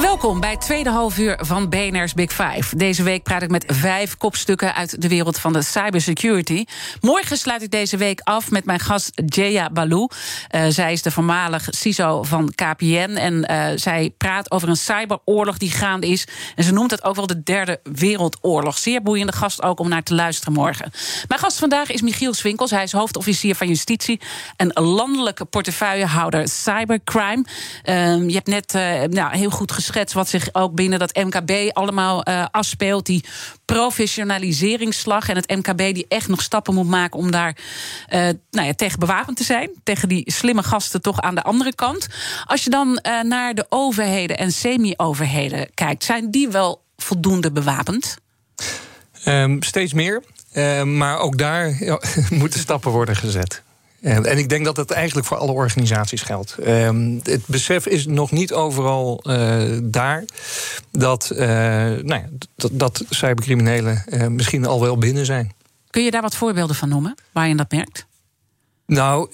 [0.00, 2.76] Welkom bij tweede halfuur van BNR's Big Five.
[2.76, 6.64] Deze week praat ik met vijf kopstukken uit de wereld van de cybersecurity.
[7.00, 10.08] Morgen sluit ik deze week af met mijn gast Jaya Balou.
[10.50, 13.16] Uh, zij is de voormalig CISO van KPN.
[13.16, 16.26] En uh, zij praat over een cyberoorlog die gaande is.
[16.54, 18.78] En ze noemt het ook wel de derde wereldoorlog.
[18.78, 20.90] Zeer boeiende gast ook om naar te luisteren morgen.
[21.28, 22.70] Mijn gast vandaag is Michiel Swinkels.
[22.70, 24.20] Hij is hoofdofficier van Justitie
[24.56, 27.44] en landelijke portefeuillehouder cybercrime.
[27.84, 31.70] Uh, je hebt net eh, nou, heel goed geschreven wat zich ook binnen dat MKB
[31.72, 33.06] allemaal uh, afspeelt.
[33.06, 33.24] Die
[33.64, 37.56] professionaliseringsslag en het MKB die echt nog stappen moet maken om daar
[38.12, 38.20] uh,
[38.50, 39.70] nou ja, tegen bewapend te zijn.
[39.82, 42.06] Tegen die slimme gasten toch aan de andere kant.
[42.44, 48.16] Als je dan uh, naar de overheden en semi-overheden kijkt, zijn die wel voldoende bewapend?
[49.24, 50.22] Um, steeds meer.
[50.52, 51.78] Uh, maar ook daar
[52.30, 53.62] moeten stappen worden gezet.
[54.00, 56.56] En ik denk dat dat eigenlijk voor alle organisaties geldt.
[57.22, 60.24] het besef is nog niet overal uh, daar
[60.90, 65.52] dat, uh, nou ja, dat, dat cybercriminelen uh, misschien al wel binnen zijn.
[65.90, 68.06] Kun je daar wat voorbeelden van noemen waar je dat merkt?
[68.86, 69.28] Nou,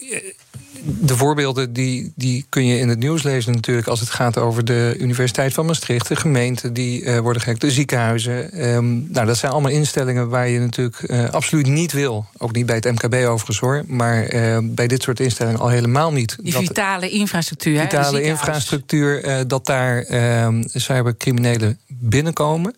[0.84, 3.86] de voorbeelden die, die kun je in het nieuws lezen natuurlijk...
[3.86, 6.08] als het gaat over de Universiteit van Maastricht...
[6.08, 8.66] de gemeenten die uh, worden gehackt, de ziekenhuizen.
[8.68, 12.26] Um, nou, dat zijn allemaal instellingen waar je natuurlijk uh, absoluut niet wil.
[12.38, 13.82] Ook niet bij het MKB overigens hoor.
[13.86, 16.36] Maar uh, bij dit soort instellingen al helemaal niet.
[16.40, 17.80] Die dat, vitale infrastructuur.
[17.80, 22.74] Vitale infrastructuur, dat daar ehm, cybercriminelen binnenkomen...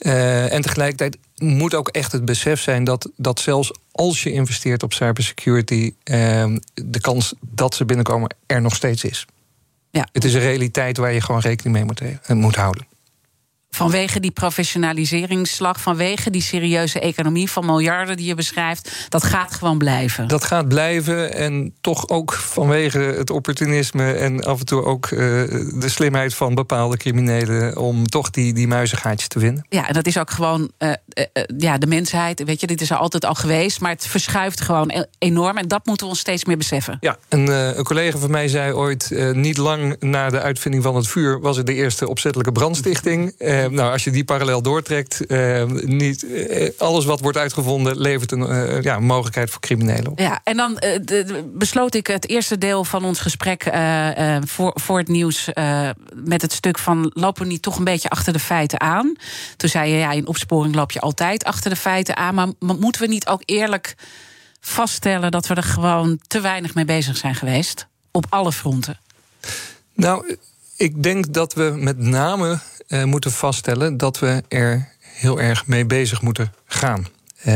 [0.00, 4.82] Uh, en tegelijkertijd moet ook echt het besef zijn dat, dat zelfs als je investeert
[4.82, 9.26] op cybersecurity, uh, de kans dat ze binnenkomen er nog steeds is.
[9.90, 10.08] Ja.
[10.12, 12.86] Het is een realiteit waar je gewoon rekening mee moet, moet houden
[13.76, 19.78] vanwege die professionaliseringsslag, vanwege die serieuze economie van miljarden die je beschrijft, dat gaat gewoon
[19.78, 20.28] blijven.
[20.28, 25.18] Dat gaat blijven en toch ook vanwege het opportunisme en af en toe ook uh,
[25.20, 29.66] de slimheid van bepaalde criminelen om toch die, die muizengaatjes te vinden.
[29.68, 32.44] Ja, en dat is ook gewoon uh, uh, ja, de mensheid.
[32.44, 35.68] Weet je, dit is er altijd al geweest, maar het verschuift gewoon e-, enorm en
[35.68, 36.96] dat moeten we ons steeds meer beseffen.
[37.00, 37.46] Ja, een,
[37.78, 41.56] een collega van mij zei ooit: niet lang na de uitvinding van het vuur was
[41.56, 43.34] het de eerste opzettelijke brandstichting.
[43.66, 48.32] Eh, nou, als je die parallel doortrekt, uh, niet uh, alles wat wordt uitgevonden levert
[48.32, 50.18] een ja, mogelijkheid voor criminelen op.
[50.18, 53.70] Ja, en dan de, besloot ik het eerste deel van ons gesprek
[54.44, 55.48] voor, voor het nieuws
[56.14, 59.14] met het stuk van lopen we niet toch een beetje achter de feiten aan?
[59.56, 63.00] Toen zei je ja, in opsporing loop je altijd achter de feiten aan, maar moeten
[63.00, 63.94] we niet ook eerlijk
[64.60, 68.98] vaststellen dat we er gewoon te weinig mee bezig zijn geweest op alle fronten?
[69.94, 70.36] Nou,
[70.76, 75.86] ik denk dat we met name uh, moeten vaststellen dat we er heel erg mee
[75.86, 77.06] bezig moeten gaan.
[77.46, 77.54] Uh,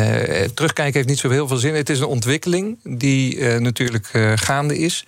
[0.54, 1.74] terugkijken heeft niet zo heel veel zin.
[1.74, 5.06] Het is een ontwikkeling die uh, natuurlijk gaande is.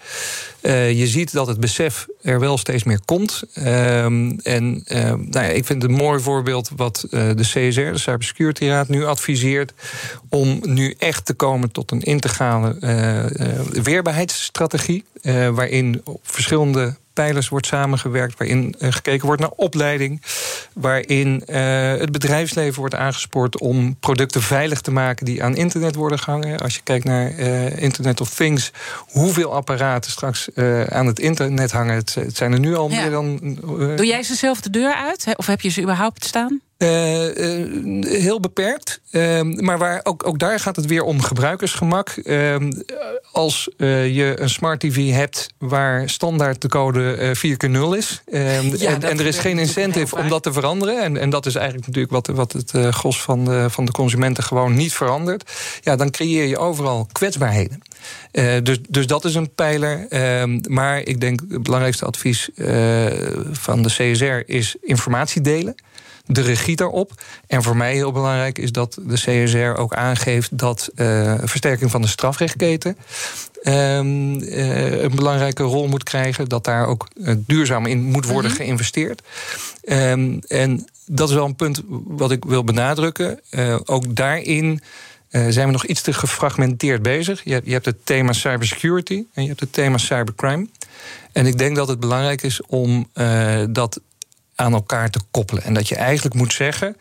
[0.62, 3.42] je ziet dat het besef er wel steeds meer komt.
[3.54, 8.66] Ehm, en nou ja, ik vind het een mooi voorbeeld wat de CSR, de Cybersecurity
[8.66, 9.72] Raad, nu adviseert.
[10.28, 12.76] om nu echt te komen tot een integrale
[13.82, 15.04] weerbaarheidsstrategie.
[15.52, 20.22] waarin op verschillende pijlers wordt samengewerkt, waarin uh, gekeken wordt naar opleiding,
[20.74, 21.56] waarin uh,
[21.94, 26.60] het bedrijfsleven wordt aangespoord om producten veilig te maken die aan internet worden gehangen.
[26.60, 28.72] Als je kijkt naar uh, Internet of Things,
[29.08, 30.48] hoeveel apparaten straks
[30.88, 33.00] aan het internet hangen, het, het, zijn er nu al ja.
[33.00, 33.38] meer dan.
[33.96, 36.60] Doe jij ze zelf de deur uit, of heb je ze überhaupt staan?
[36.82, 39.00] Uh, uh, heel beperkt.
[39.10, 42.08] Uh, maar waar, ook, ook daar gaat het weer om gebruikersgemak.
[42.08, 42.72] Ehm,
[43.32, 48.22] als eh, je een smart TV hebt waar standaard de code 4 keer 0 is.
[48.26, 51.02] Ehm, ja, en, en, er is geen incentive om dat te veranderen.
[51.02, 54.44] En, en dat is eigenlijk natuurlijk wat, wat het gros van de, van de consumenten
[54.44, 55.52] gewoon niet verandert.
[55.80, 57.82] Ja, dan creëer je overal kwetsbaarheden.
[58.62, 60.06] dus, dus dat is een pijler.
[60.68, 62.48] maar ik denk het belangrijkste advies
[63.52, 65.74] van de CSR is informatie delen
[66.32, 67.22] de regie daarop.
[67.46, 72.02] En voor mij heel belangrijk is dat de CSR ook aangeeft dat uh, versterking van
[72.02, 72.96] de strafrechtketen
[73.62, 76.48] um, uh, een belangrijke rol moet krijgen.
[76.48, 78.60] Dat daar ook uh, duurzaam in moet worden -hmm.
[78.60, 79.22] geïnvesteerd.
[79.84, 83.40] Um, en dat is wel een punt wat ik wil benadrukken.
[83.84, 84.80] ook daarin.
[85.30, 87.44] Zijn we nog iets te gefragmenteerd bezig.
[87.44, 90.66] Je hebt, je hebt het thema cybersecurity en je hebt het thema cybercrime.
[91.32, 93.06] En ik denk dat het belangrijk is om
[93.70, 94.00] dat
[94.54, 95.62] aan elkaar te koppelen.
[95.62, 96.96] En dat je eigenlijk moet zeggen: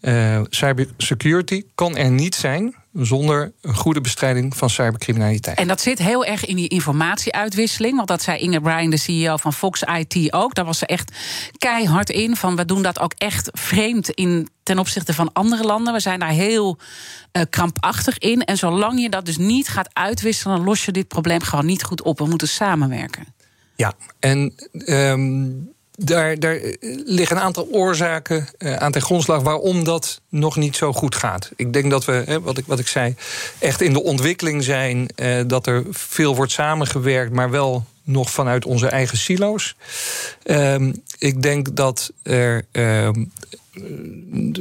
[0.00, 5.58] uh, cybersecurity kan er niet zijn zonder een goede bestrijding van cybercriminaliteit.
[5.58, 7.96] En dat zit heel erg in die informatieuitwisseling.
[7.96, 10.54] Want dat zei Inge Bryan, de CEO van Fox IT ook.
[10.54, 11.12] Daar was ze echt
[11.58, 12.36] keihard in.
[12.36, 15.92] Van we doen dat ook echt vreemd in, ten opzichte van andere landen.
[15.92, 16.78] We zijn daar heel
[17.32, 18.44] uh, krampachtig in.
[18.44, 22.02] En zolang je dat dus niet gaat uitwisselen, los je dit probleem gewoon niet goed
[22.02, 22.18] op.
[22.18, 23.34] We moeten samenwerken.
[23.76, 24.54] Ja, en.
[24.72, 26.60] Um, daar, daar
[27.04, 31.50] liggen een aantal oorzaken uh, aan ten grondslag waarom dat nog niet zo goed gaat.
[31.56, 33.14] Ik denk dat we, wat, ik, wat ik zei,
[33.58, 35.08] echt in de ontwikkeling zijn.
[35.16, 39.76] Uh, dat er veel wordt samengewerkt, maar wel nog vanuit onze eigen silo's.
[40.44, 43.24] Uh, ik denk dat er ehm,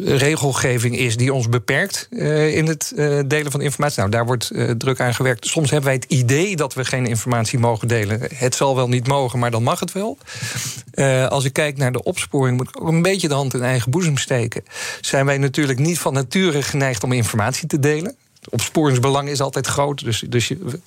[0.04, 3.97] regelgeving is die ons beperkt uh, in het uh, delen van informatie.
[3.97, 5.47] Nou, daar wordt druk aan gewerkt.
[5.47, 8.19] Soms hebben wij het idee dat we geen informatie mogen delen.
[8.34, 10.17] Het zal wel niet mogen, maar dan mag het wel.
[11.30, 13.91] als ik kijk naar de opsporing, moet ik ook een beetje de hand in eigen
[13.91, 14.63] boezem steken.
[15.01, 18.15] Zijn wij natuurlijk niet van nature geneigd om informatie te delen
[18.49, 20.04] opsporingsbelang is altijd groot.
[20.04, 20.80] Dus, dus je,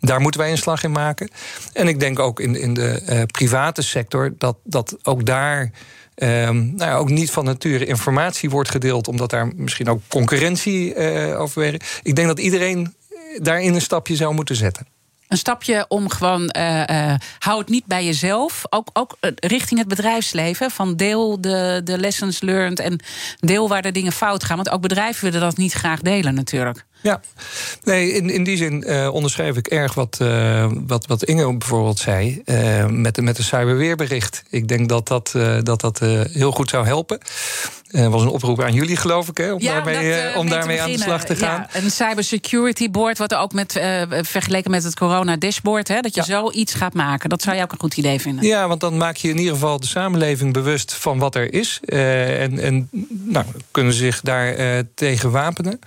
[0.00, 1.30] daar moeten wij een slag in maken.
[1.72, 5.70] En ik denk ook in, in de private sector dat, dat ook daar.
[6.22, 10.94] Um, nou ja, ook niet van nature informatie wordt gedeeld, omdat daar misschien ook concurrentie
[10.94, 12.94] uh, over Ik denk dat iedereen
[13.36, 14.86] daarin een stapje zou moeten zetten.
[15.30, 18.62] Een stapje om gewoon, uh, uh, hou het niet bij jezelf.
[18.70, 20.70] Ook, ook richting het bedrijfsleven.
[20.70, 23.00] Van deel de, de lessons learned en
[23.38, 24.56] deel waar de dingen fout gaan.
[24.56, 26.84] Want ook bedrijven willen dat niet graag delen natuurlijk.
[27.02, 27.20] Ja,
[27.82, 32.42] nee, in, in die zin onderschrijf ik erg wat, uh, wat, wat Inge bijvoorbeeld zei.
[32.88, 34.42] Met, met de cyberweerbericht.
[34.50, 35.30] Ik denk dat dat,
[35.62, 35.98] dat, dat
[36.32, 37.18] heel goed zou helpen.
[37.90, 40.82] Er was een oproep aan jullie, geloof ik, hè, om ja, daarmee, dat, om daarmee
[40.82, 41.66] aan de slag te gaan.
[41.72, 43.72] Ja, een cybersecurity board, wat ook met,
[44.08, 46.26] vergeleken met het corona dashboard, hè, dat je ja.
[46.26, 47.28] zoiets gaat maken.
[47.28, 48.46] Dat zou je ook een goed idee vinden.
[48.46, 51.80] Ja, want dan maak je in ieder geval de samenleving bewust van wat er is.
[51.84, 55.80] en en nou, kunnen zich daar tegen wapenen.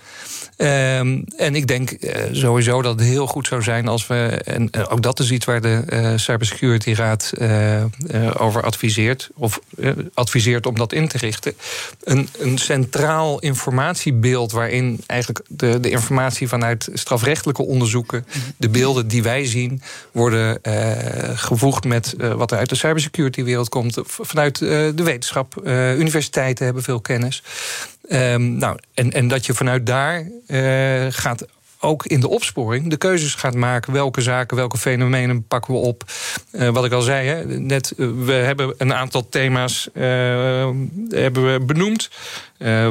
[0.57, 4.69] Um, en ik denk uh, sowieso dat het heel goed zou zijn als we, en
[4.71, 7.33] uh, ook dat is iets waar de uh, Cybersecurity Raad
[8.37, 9.59] over adviseert, of
[10.13, 11.53] adviseert om dat in te richten,
[12.03, 18.25] een, een centraal informatiebeeld waarin eigenlijk de, de informatie vanuit strafrechtelijke onderzoeken,
[18.57, 20.59] de beelden die wij zien, worden
[21.35, 25.61] gevoegd met wat er uit de cybersecurity wereld komt, vanuit de wetenschap.
[25.97, 27.43] universiteiten hebben veel kennis.
[28.09, 31.45] Um, nou, en, en dat je vanuit daar uh, gaat
[31.83, 33.93] ook in de opsporing de keuzes gaat maken.
[33.93, 36.03] Welke zaken, welke fenomenen pakken we op.
[36.51, 40.03] Uh, wat ik al zei, hè, net, uh, we hebben een aantal thema's uh,
[41.09, 42.09] hebben we benoemd.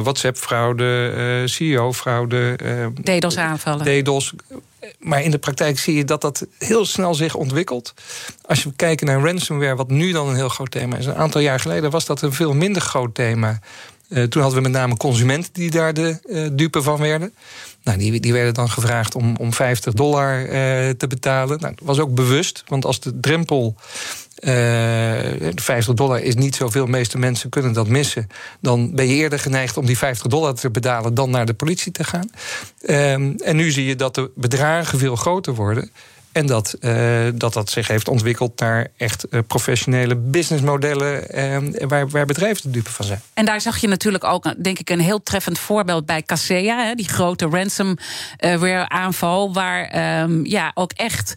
[0.03, 2.55] WhatsApp-fraude, CEO-fraude.
[3.01, 4.03] DDoS-aanvallen.
[4.03, 4.33] DDoS.
[4.99, 7.93] Maar in de praktijk zie je dat dat heel snel zich ontwikkelt.
[8.45, 11.05] Als we kijken naar ransomware, wat nu dan een heel groot thema is.
[11.05, 13.59] Een aantal jaar geleden was dat een veel minder groot thema.
[14.13, 17.33] Uh, toen hadden we met name consumenten die daar de uh, dupe van werden.
[17.83, 20.49] Nou, die, die werden dan gevraagd om, om 50 dollar uh,
[20.89, 21.59] te betalen.
[21.59, 23.75] Nou, dat was ook bewust, want als de drempel.
[25.55, 28.27] 50 dollar is niet zoveel, de meeste mensen kunnen dat missen.
[28.61, 31.91] Dan ben je eerder geneigd om die 50 dollar te betalen dan naar de politie
[31.91, 32.29] te gaan.
[32.81, 35.91] Ehm, en nu zie je dat de bedragen veel groter worden.
[36.33, 42.09] En dat, uh, dat dat zich heeft ontwikkeld naar echt uh, professionele businessmodellen uh, waar,
[42.09, 43.21] waar bedrijven de dupe van zijn.
[43.33, 46.93] En daar zag je natuurlijk ook, denk ik, een heel treffend voorbeeld bij Kaseya, hè,
[46.95, 51.33] die grote ransomware aanval, waar um, ja, ook echt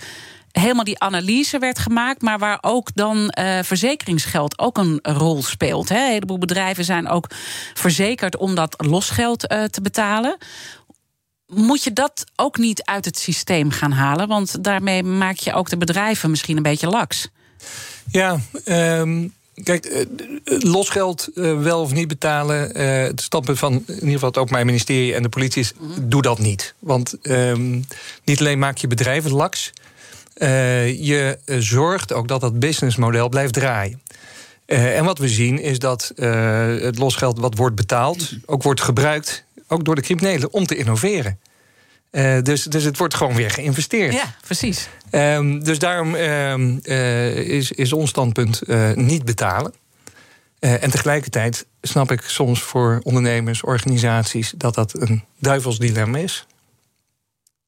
[0.53, 5.89] helemaal die analyse werd gemaakt, maar waar ook dan uh, verzekeringsgeld ook een rol speelt.
[5.89, 6.05] Hè.
[6.05, 7.27] Een heleboel bedrijven zijn ook
[7.75, 10.37] verzekerd om dat losgeld uh, te betalen
[11.47, 14.29] moet je dat ook niet uit het systeem gaan halen?
[14.29, 17.29] Want daarmee maak je ook de bedrijven misschien een beetje laks.
[18.11, 20.07] Ja, um, Kijk,
[20.45, 22.81] losgeld uh, wel of niet betalen.
[22.81, 25.93] Uh, het standpunt van in ieder geval het Openbaar Ministerie en de politie is: mm
[25.93, 26.09] -hmm.
[26.09, 26.75] doe dat niet.
[26.79, 27.85] Want um,
[28.25, 29.73] niet alleen maak je bedrijven laks,
[30.37, 34.03] uh, je zorgt ook dat dat businessmodel blijft draaien.
[34.67, 39.85] en wat we zien is dat het losgeld wat wordt betaald ook wordt gebruikt ook
[39.85, 41.39] door de criminelen, om te innoveren.
[42.11, 44.13] Uh, dus, dus het wordt gewoon weer geïnvesteerd.
[44.13, 44.89] Ja, precies.
[45.11, 49.75] Um, dus daarom um, uh, is, is ons standpunt uh, niet betalen.
[50.59, 56.47] en tegelijkertijd snap ik soms voor ondernemers, organisaties, dat dat een duivels dilemma is.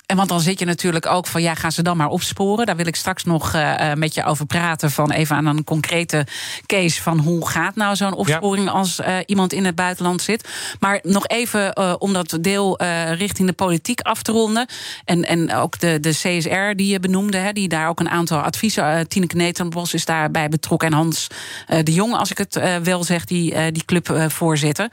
[0.09, 2.67] En want dan zit je natuurlijk ook van ja, gaan ze dan maar opsporen.
[2.67, 4.91] Daar wil ik straks nog uh, met je over praten.
[4.91, 6.27] Van even aan een concrete
[6.67, 8.73] case van hoe gaat nou zo'n opsporing ja.
[8.73, 10.49] als uh, iemand in het buitenland zit.
[10.81, 12.83] Maar nog even uh, om dat deel
[13.15, 14.67] richting de politiek af te ronden.
[15.05, 18.39] En, en ook de, de CSR die je benoemde, hè, die daar ook een aantal
[18.39, 19.09] adviezen.
[19.09, 20.89] Tineke Netenbos is daarbij betrokken.
[20.89, 21.27] En Hans
[21.83, 24.89] de Jong, als ik het wel zeg, die, die club voorzitter.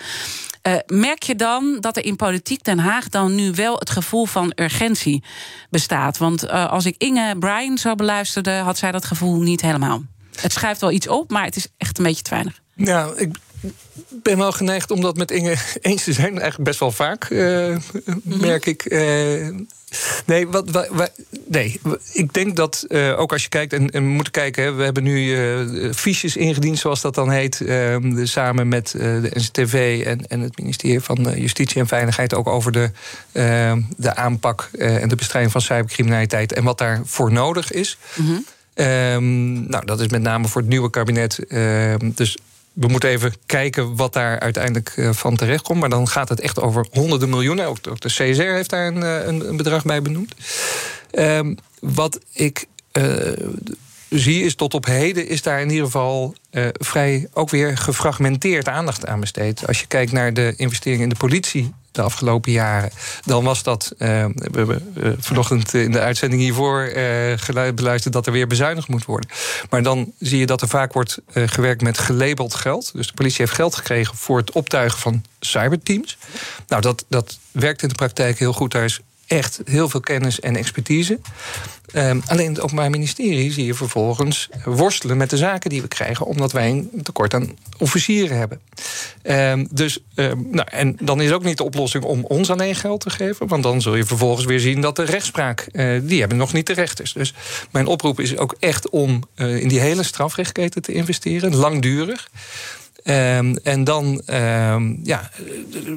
[0.67, 4.25] Uh, merk je dan dat er in politiek Den Haag dan nu wel het gevoel
[4.25, 5.23] van urgentie
[5.69, 6.17] bestaat?
[6.17, 10.03] Want uh, als ik Inge Bryan zo beluisterde, had zij dat gevoel niet helemaal.
[10.41, 12.61] Het schuift wel iets op, maar het is echt een beetje te weinig.
[12.75, 13.37] Ja, ik
[14.09, 16.31] ben wel geneigd om dat met Inge eens te zijn.
[16.31, 17.77] Eigenlijk best wel vaak, uh,
[18.23, 18.83] merk ik.
[20.25, 21.11] Nee, wat, wat,
[21.47, 21.79] nee,
[22.13, 24.83] ik denk dat uh, ook als je kijkt, en, en we moeten kijken, hè, we
[24.83, 30.27] hebben nu uh, fiches ingediend, zoals dat dan heet, uh, samen met de NCTV en,
[30.27, 32.91] en het ministerie van Justitie en Veiligheid, ook over de,
[33.97, 37.97] de aanpak en de bestrijding van cybercriminaliteit en wat daarvoor nodig is.
[38.15, 38.45] Mm -hmm.
[38.85, 41.39] um, nou, dat is met name voor het nieuwe kabinet.
[41.99, 42.37] dus
[42.75, 45.79] we moeten even kijken wat daar uiteindelijk uh, van terecht komt.
[45.79, 47.65] Maar dan gaat het echt over honderden miljoenen.
[47.65, 50.35] Ook, de CSR heeft daar een, een, een bedrag bij benoemd.
[51.11, 53.05] Um, wat ik uh,
[54.09, 56.35] zie is tot op heden is daar in ieder geval
[56.71, 59.67] vrij ook weer gefragmenteerd aandacht aan besteed.
[59.67, 62.91] Als je kijkt naar de investeringen in de politie de afgelopen jaren,
[63.25, 63.91] dan was dat.
[63.97, 68.87] Uh, we hebben uh, vanochtend in de uitzending hiervoor uh, beluisterd dat er weer bezuinigd
[68.87, 69.29] moet worden.
[69.69, 72.91] Maar dan zie je dat er vaak wordt gewerkt met gelabeld geld.
[72.93, 76.17] Dus de politie heeft geld gekregen voor het optuigen van cyberteams.
[76.67, 78.71] Nou, dat, dat werkt in de praktijk heel goed.
[78.71, 81.19] Daar is echt heel veel kennis en expertise.
[81.93, 86.25] Um, alleen het Openbaar Ministerie zie je vervolgens worstelen met de zaken die we krijgen,
[86.25, 88.61] omdat wij een tekort aan officieren hebben.
[89.23, 92.99] Um, dus, um, nou, en dan is ook niet de oplossing om ons alleen geld
[92.99, 96.37] te geven, want dan zul je vervolgens weer zien dat de rechtspraak, uh, die hebben
[96.37, 97.13] nog niet de rechters.
[97.13, 97.33] Dus
[97.71, 102.29] mijn oproep is ook echt om uh, in die hele strafrechtketen te investeren, langdurig.
[103.07, 105.29] Um, en dan, um, ja,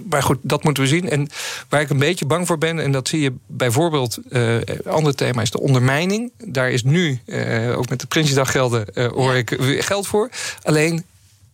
[0.09, 1.11] maar goed, dat moeten we zien.
[1.11, 1.29] En
[1.69, 5.43] waar ik een beetje bang voor ben, en dat zie je bijvoorbeeld, uh, ander thema
[5.43, 6.33] is de ondermijning.
[6.45, 10.31] Daar is nu, uh, ook met de Prinsjesdaggelden, uh, hoor ik geld voor.
[10.63, 11.05] Alleen,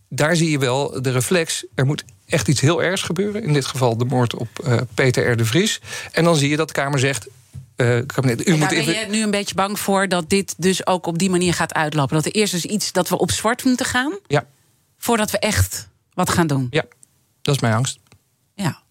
[0.09, 3.43] daar zie je wel de reflex, er moet echt iets heel ergs gebeuren.
[3.43, 4.47] In dit geval de moord op
[4.93, 5.37] Peter R.
[5.37, 5.81] de Vries.
[6.11, 7.27] En dan zie je dat de Kamer zegt,
[7.77, 8.47] uh, kabinet.
[8.47, 11.29] U moet ben je nu een beetje bang voor dat dit dus ook op die
[11.29, 12.15] manier gaat uitlopen?
[12.15, 14.17] Dat er eerst dus iets dat we op zwart moeten gaan?
[14.27, 14.45] Ja
[15.05, 16.67] voordat we echt wat gaan doen.
[16.69, 16.83] Ja,
[17.41, 17.99] dat is mijn angst.
[18.53, 18.83] Ja.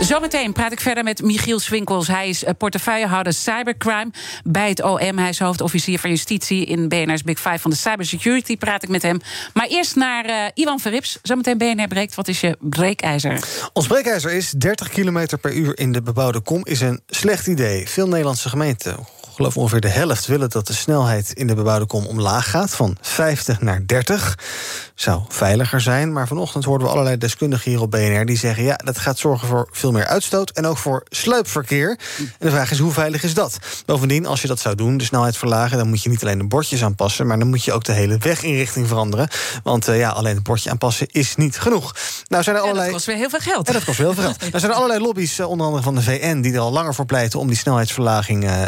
[0.00, 2.06] Zometeen praat ik verder met Michiel Swinkels.
[2.08, 4.10] Hij is eh, portefeuillehouder cybercrime
[4.44, 5.18] bij het OM.
[5.18, 8.56] Hij is hoofdofficier van justitie in BNR's Big Five van de cybersecurity.
[8.56, 9.20] Praat ik met hem.
[9.54, 11.18] Maar eerst naar uh, Iwan Verrips.
[11.22, 12.14] Zometeen BNR breekt.
[12.14, 13.44] Wat is je breekijzer?
[13.72, 17.88] Ons breekijzer is 30 km per uur in de bebouwde kom is een slecht idee.
[17.88, 18.96] Veel Nederlandse gemeenten
[19.34, 22.96] geloof ongeveer de helft willen dat de snelheid in de bebouwde kom omlaag gaat, van
[23.00, 24.38] 50 naar 30.
[24.94, 28.76] Zou veiliger zijn, maar vanochtend hoorden we allerlei deskundigen hier op BNR die zeggen: ja,
[28.76, 31.98] dat gaat zorgen voor veel meer uitstoot en ook voor sluipverkeer.
[32.18, 33.58] En de vraag is: hoe veilig is dat?
[33.86, 36.46] Bovendien, als je dat zou doen, de snelheid verlagen, dan moet je niet alleen de
[36.46, 39.28] bordjes aanpassen, maar dan moet je ook de hele weginrichting veranderen.
[39.62, 41.94] Want uh, ja, alleen het bordje aanpassen is niet genoeg.
[42.28, 42.84] Nou, zijn er allerlei...
[42.84, 43.66] dat kost weer heel veel geld.
[43.66, 44.40] En dat kost heel veel geld.
[44.54, 46.94] Nou zijn er allerlei lobby's, uh, onder andere van de VN, die er al langer
[46.94, 48.62] voor pleiten om die snelheidsverlaging uh,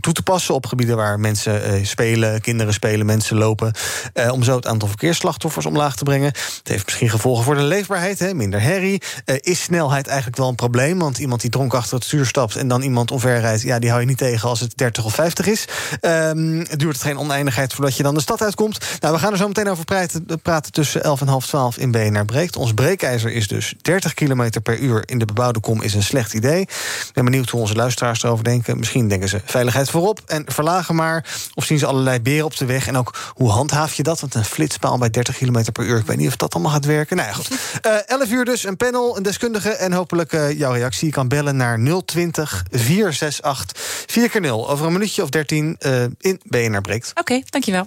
[0.00, 3.72] toe te passen op gebieden waar mensen uh, spelen, kinderen spelen, mensen lopen.
[4.14, 6.26] Uh, om zo het aantal verkeersslachtoffers omlaag te brengen.
[6.26, 9.02] Het heeft misschien gevolgen voor de leefbaarheid, hè, minder herrie.
[9.24, 10.98] Uh, is snelheid eigenlijk wel een probleem?
[10.98, 14.00] Want iemand die dronk achter het stuur stapt en dan iemand omverrijdt, ja, die hou
[14.00, 15.64] je niet tegen als het 30 of 50 is.
[16.00, 18.78] Um, het duurt geen oneindigheid voordat je dan de stad uitkomt.
[19.00, 21.90] Nou, we gaan er zo meteen over praten, praten tussen 11 en half 12 in
[21.90, 22.56] BNR Breekt.
[22.56, 26.34] Ons breekijzer is dus 30 km per uur in de bebouwde kom is een slecht
[26.34, 26.60] idee.
[26.60, 28.78] Ik ben benieuwd hoe onze luisteraars erover denken.
[28.78, 31.24] Misschien denken ze veiligheid voorop en verlagen maar.
[31.54, 32.86] Of zien ze allerlei beren op de weg.
[32.86, 34.20] En ook hoe handhaaf je dat?
[34.20, 35.98] Want een flitspaal bij 30 km per uur.
[35.98, 37.16] Ik weet niet of dat allemaal gaat werken.
[37.16, 37.50] Nou ja, goed.
[37.50, 37.56] Uh,
[37.94, 39.70] eh, 11 uur dus, een panel, een deskundige.
[39.70, 41.06] En hopelijk uh, jouw reactie.
[41.06, 46.02] Je kan bellen naar 020 468 4 keer 0 Over een minuutje of 13 uh,
[46.18, 47.10] in BNR Breekt.
[47.10, 47.86] Oké, okay, dankjewel.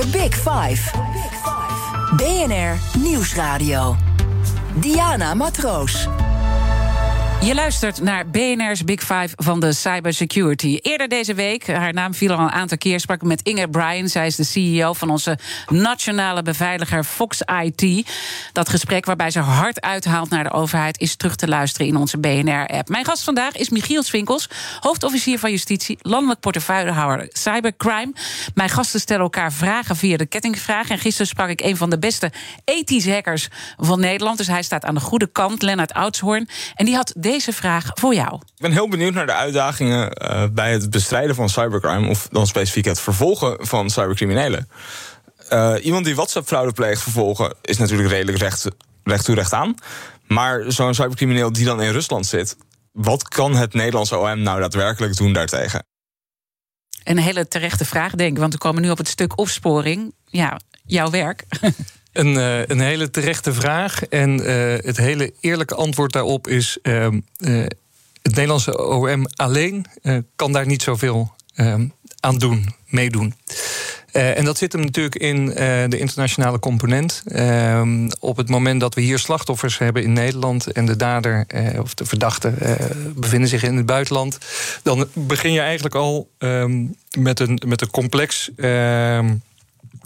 [0.00, 0.90] The Big Five.
[2.16, 3.96] BNR Nieuwsradio.
[4.74, 6.08] Diana Matroos.
[7.44, 10.78] Je luistert naar BNR's Big Five van de cybersecurity.
[10.82, 14.08] Eerder deze week, haar naam viel al een aantal keer, sprak ik met Inge Bryan.
[14.08, 15.38] Zij is de CEO van onze
[15.68, 18.08] nationale beveiliger Fox IT.
[18.52, 22.18] Dat gesprek waarbij ze hard uithaalt naar de overheid is terug te luisteren in onze
[22.18, 22.88] BNR-app.
[22.88, 24.48] Mijn gast vandaag is Michiel Swinkels,
[24.80, 28.12] hoofdofficier van Justitie, landelijk portefeuillehouder cybercrime.
[28.54, 30.88] Mijn gasten stellen elkaar vragen via de kettingvraag.
[30.88, 32.32] En gisteren sprak ik een van de beste
[32.64, 34.38] ethische hackers van Nederland.
[34.38, 36.48] Dus hij staat aan de goede kant, Lennart Oudshoorn.
[36.74, 38.34] En die had deze vraag voor jou.
[38.34, 42.08] Ik ben heel benieuwd naar de uitdagingen uh, bij het bestrijden van cybercrime...
[42.08, 44.68] of dan specifiek het vervolgen van cybercriminelen.
[45.52, 47.54] Uh, iemand die WhatsApp-fraude pleegt vervolgen...
[47.62, 48.68] is natuurlijk redelijk recht,
[49.04, 49.74] recht toe recht aan.
[50.26, 52.56] Maar zo'n cybercrimineel die dan in Rusland zit...
[52.92, 55.84] wat kan het Nederlandse OM nou daadwerkelijk doen daartegen?
[57.04, 58.38] Een hele terechte vraag, denk ik.
[58.38, 60.14] Want we komen nu op het stuk opsporing.
[60.24, 61.44] Ja, jouw werk.
[62.12, 64.04] Een, uh, een hele terechte vraag.
[64.04, 64.46] En uh,
[64.76, 67.08] het hele eerlijke antwoord daarop is: uh,
[68.22, 69.86] het Nederlandse OM alleen
[70.36, 71.32] kan daar niet zoveel
[72.20, 73.34] aan doen, meedoen.
[74.12, 75.46] En dat zit hem natuurlijk in
[75.90, 77.22] de internationale component.
[77.26, 81.46] Uh, op het moment dat we hier slachtoffers hebben in Nederland en de dader
[81.80, 82.52] of de verdachte
[83.14, 84.38] bevinden zich in het buitenland,
[84.82, 86.84] dan begin je eigenlijk al ehm,
[87.18, 89.34] met, een, met een complex ehm,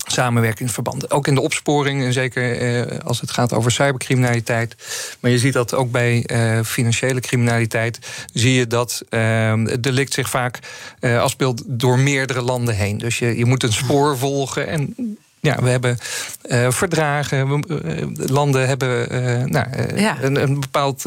[0.05, 1.11] samenwerkingsverband.
[1.11, 4.77] Ook in de opsporing, en zeker eh, als het gaat over cybercriminaliteit.
[5.21, 7.99] Maar je ziet dat ook bij eh, financiële criminaliteit.
[8.33, 10.59] Zie je dat uh, het delict zich vaak
[11.01, 12.99] afspeelt door meerdere landen heen.
[12.99, 14.67] Dus je, je moet een spoor volgen.
[14.67, 14.95] En
[15.41, 15.99] ja, we hebben
[16.47, 17.49] uh, verdragen.
[17.49, 20.17] We, uh, landen hebben uh, nou, ja.
[20.23, 21.03] een, een, bepaald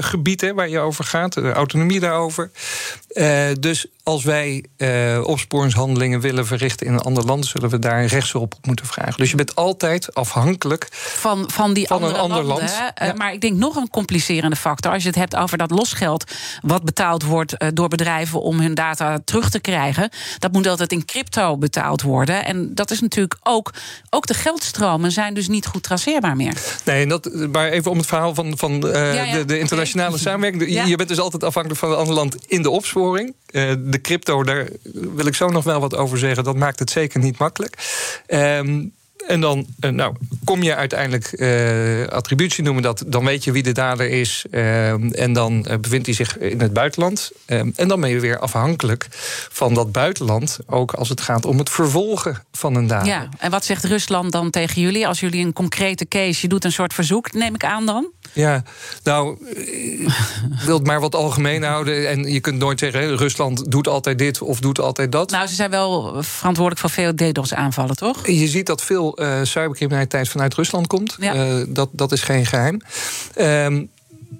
[0.00, 2.50] gebied hè, waar je over gaat, autonomie daarover.
[3.60, 4.64] dus als wij
[5.22, 9.16] opsporingshandelingen willen verrichten in een ander land, zullen we daar rechtshulp op moeten vragen.
[9.16, 12.92] Dus je bent altijd afhankelijk van, van, die van andere een ander landen, land.
[12.94, 13.12] Ja.
[13.16, 14.92] Maar ik denk nog een complicerende factor.
[14.92, 16.24] Als je het hebt over dat losgeld
[16.62, 21.04] wat betaald wordt door bedrijven om hun data terug te krijgen, dat moet altijd in
[21.04, 22.44] crypto betaald worden.
[22.44, 23.72] En dat is natuurlijk ook
[24.10, 26.54] ook de geldstromen zijn dus niet goed traceerbaar meer.
[26.84, 29.32] Nee, en dat, maar even om het verhaal van, van uh, ja, ja.
[29.32, 30.88] De, de, internationale samenwerking.
[30.88, 33.34] Je bent dus altijd afhankelijk van een ander land in de opsporing.
[33.50, 36.44] Uh, de crypto, daar wil ik zo nog wel wat over zeggen.
[36.44, 37.76] Dat maakt het zeker niet makkelijk.
[38.28, 38.92] Um,
[39.26, 40.14] en dan uh, nou,
[40.44, 43.04] kom je uiteindelijk uh, attributie noemen dat.
[43.06, 44.44] Dan weet je wie de dader is.
[44.50, 47.30] Uh, en dan bevindt hij zich in het buitenland.
[47.46, 49.06] en dan ben je weer afhankelijk
[49.50, 50.58] van dat buitenland.
[50.66, 53.06] Ook als het gaat om het vervolgen van een dader.
[53.06, 55.06] Ja, en wat zegt Rusland dan tegen jullie?
[55.06, 58.10] Als jullie een concrete case, je doet een soort verzoek, neem ik aan dan?
[58.32, 58.62] Ja,
[59.02, 59.36] nou,
[60.60, 62.08] ik wil het maar wat algemeen houden.
[62.08, 65.30] En je kunt nooit zeggen, Rusland doet altijd dit of doet altijd dat.
[65.30, 68.26] Nou, ze zijn wel verantwoordelijk voor veel DDoS-aanvallen, toch?
[68.26, 71.16] Je ziet dat veel uh, cybercriminaliteit vanuit Rusland komt.
[71.20, 71.34] Ja.
[71.34, 72.80] Uh, dat, dat is geen geheim.
[73.38, 73.88] Um,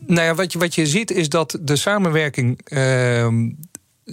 [0.06, 3.26] nou ja, wat je, wat je ziet is dat de samenwerking uh,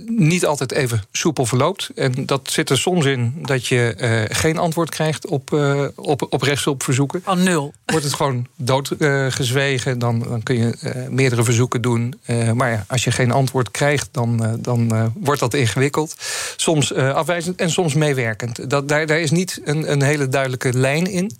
[0.06, 1.90] niet altijd even soepel verloopt.
[1.96, 6.28] En dat zit er soms in dat je uh, geen antwoord krijgt op, uh, op,
[6.30, 7.22] op rechtshulpverzoeken.
[7.24, 7.74] Van nul.
[7.86, 12.20] Wordt het gewoon doodgezwegen, uh, dan, dan kun je meerdere verzoeken doen.
[12.54, 16.16] maar ja, als je geen antwoord krijgt, dan, dan wordt dat ingewikkeld.
[16.56, 18.70] Soms afwijzend en soms meewerkend.
[18.70, 21.32] Dat, daar, daar is niet een, een hele duidelijke lijn in.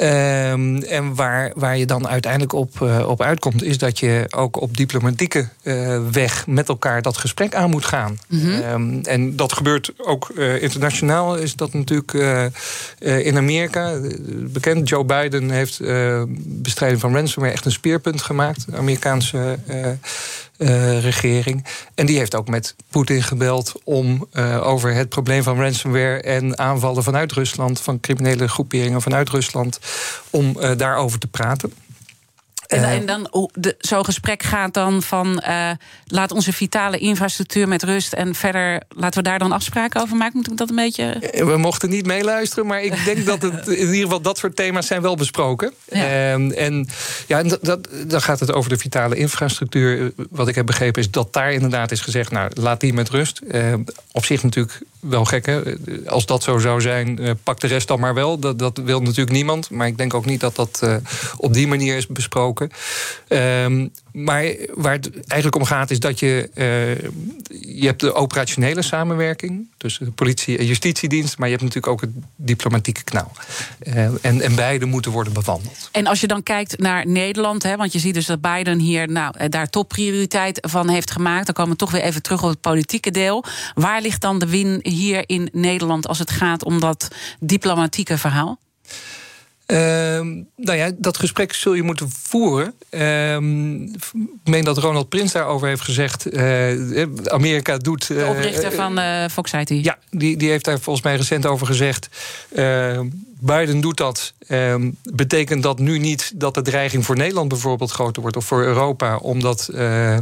[0.00, 4.60] Um, en waar, waar je dan uiteindelijk op, uh, op uitkomt, is dat je ook
[4.60, 8.18] op diplomatieke uh, weg met elkaar dat gesprek aan moet gaan.
[8.28, 8.62] Mm -hmm.
[8.62, 12.12] um, en dat gebeurt ook uh, internationaal, is dat natuurlijk
[12.98, 14.00] in Amerika.
[14.28, 15.80] Bekend, Joe Biden heeft
[16.44, 18.66] bestrijding van ransomware echt een speerpunt gemaakt.
[18.74, 19.58] Amerikaanse
[20.58, 21.64] uh, regering.
[21.94, 26.58] En die heeft ook met Poetin gebeld om uh, over het probleem van ransomware en
[26.58, 29.78] aanvallen vanuit Rusland, van criminele groeperingen vanuit Rusland,
[30.30, 31.72] om uh, daarover te praten.
[32.68, 35.70] En, en dan zo'n gesprek gaat dan van uh,
[36.06, 40.36] laat onze vitale infrastructuur met rust en verder laten we daar dan afspraken over maken.
[40.36, 41.30] Moet ik dat een beetje.
[41.32, 44.86] We mochten niet meeluisteren, maar ik denk dat het in ieder geval dat soort thema's
[44.86, 45.72] zijn wel besproken.
[45.92, 46.32] Ja.
[46.32, 46.88] Um, en
[47.26, 50.12] ja, dat, dat, dan gaat het over de vitale infrastructuur.
[50.30, 53.40] Wat ik heb begrepen is dat daar inderdaad is gezegd, nou laat die met rust.
[53.50, 53.74] Uh,
[54.12, 55.62] op zich natuurlijk wel gek, hè?
[56.06, 58.38] Als dat zo zou zijn, uh, pak de rest dan maar wel.
[58.38, 59.70] Dat, dat wil natuurlijk niemand.
[59.70, 60.82] Maar ik denk ook niet dat dat
[61.36, 62.57] op die manier is besproken.
[63.28, 66.50] Um, maar waar het eigenlijk om gaat, is dat je.
[66.54, 67.10] Uh,
[67.78, 69.66] je hebt de operationele samenwerking.
[69.76, 71.38] tussen de politie en justitiedienst.
[71.38, 73.30] Maar je hebt natuurlijk ook het diplomatieke knauw.
[73.82, 75.88] Uh, en, en beide moeten worden bewandeld.
[75.92, 79.08] En als je dan kijkt naar Nederland, hè, want je ziet dus dat Biden hier
[79.08, 81.46] nou, daar topprioriteit van heeft gemaakt.
[81.46, 83.44] Dan komen we toch weer even terug op het politieke deel.
[83.74, 87.08] Waar ligt dan de win hier in Nederland als het gaat om dat
[87.40, 88.58] diplomatieke verhaal?
[89.72, 89.78] Uh,
[90.56, 92.74] nou ja, dat gesprek zul je moeten voeren.
[92.90, 96.34] Uh, ik meen dat Ronald Prins daarover heeft gezegd.
[96.34, 98.06] Uh, Amerika doet.
[98.06, 99.00] de oprichter van
[99.30, 99.68] Fox IT.
[99.68, 102.08] Ja, die, die heeft daar volgens mij recent over gezegd.
[103.46, 104.32] Ehm, Biden doet dat.
[104.48, 108.62] Um, betekent dat nu niet dat de dreiging voor Nederland bijvoorbeeld groter wordt of voor
[108.62, 110.20] Europa, omdat uh, uh,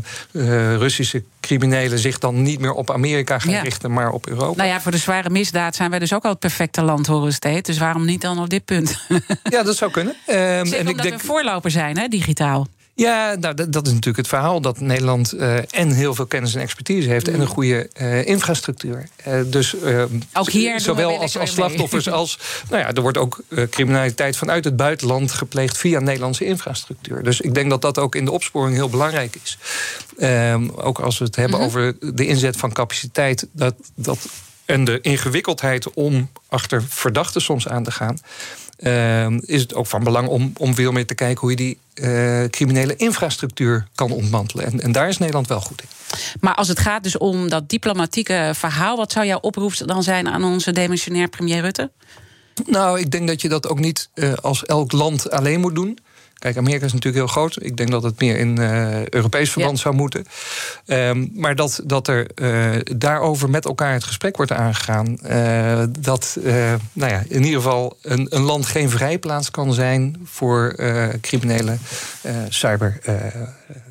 [0.76, 3.62] Russische criminelen zich dan niet meer op Amerika gaan ja.
[3.62, 4.56] richten, maar op Europa?
[4.56, 7.32] Nou ja, voor de zware misdaad zijn wij dus ook al het perfecte land, horen
[7.32, 7.66] steeds.
[7.66, 8.98] Dus waarom niet dan op dit punt?
[9.42, 10.14] ja, dat zou kunnen.
[10.26, 11.20] Um, en omdat ik denk...
[11.20, 12.66] we voorloper zijn, hè, digitaal.
[12.96, 16.54] Ja, nou, dat, dat, is natuurlijk het verhaal dat Nederland uh, en heel veel kennis
[16.54, 17.34] en expertise heeft mm.
[17.34, 19.08] en een goede uh, infrastructuur.
[19.28, 19.74] Uh, dus
[20.32, 22.38] ook hier zowel als, als slachtoffers als.
[22.70, 27.22] Nou ja, er wordt ook criminaliteit vanuit het buitenland gepleegd via Nederlandse infrastructuur.
[27.22, 29.58] Dus ik denk dat dat ook in de opsporing heel belangrijk is.
[30.18, 31.76] Ehm, ook als we het hebben mm -hmm.
[31.76, 34.18] over de inzet van capaciteit, dat, dat,
[34.64, 38.18] en de ingewikkeldheid om achter verdachten soms aan te gaan
[38.76, 41.78] ehm, is het ook van belang om, om veel meer te kijken hoe je die
[41.94, 44.64] eh, criminele infrastructuur kan ontmantelen.
[44.66, 45.88] En, en daar is Nederland wel goed in.
[46.40, 50.28] Maar als het gaat dus om dat diplomatieke verhaal, wat zou jouw oproep dan zijn
[50.28, 51.90] aan onze demissionair premier Rutte?
[52.66, 55.98] Nou, ik denk dat je dat ook niet uh, als elk land alleen moet doen.
[56.38, 57.56] Kijk, Amerika is natuurlijk heel groot.
[57.60, 60.26] Ik denk dat het meer in uh, Europees verband zou moeten.
[60.86, 65.18] Um, maar dat, dat er uh, daarover met elkaar het gesprek wordt aangegaan.
[65.30, 66.38] Uh, dat
[66.92, 70.74] nou ja, in ieder geval een, een, land geen vrijplaats kan zijn voor
[71.20, 71.76] criminele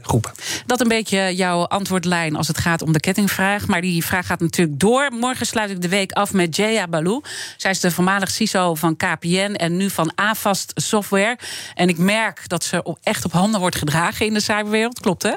[0.05, 0.31] cybergroepen.
[0.65, 3.67] dat een beetje jouw antwoordlijn als het gaat om de kettingvraag.
[3.67, 5.11] Maar die vraag gaat natuurlijk door.
[5.11, 7.21] Morgen sluit ik de week af met Jaya Balou.
[7.57, 11.37] Zij is de voormalig CISO van KPN en nu van Avast Software.
[11.73, 14.99] En ik merk dat ze echt op handen wordt gedragen in de cyberwereld.
[14.99, 15.33] Klopt, hè?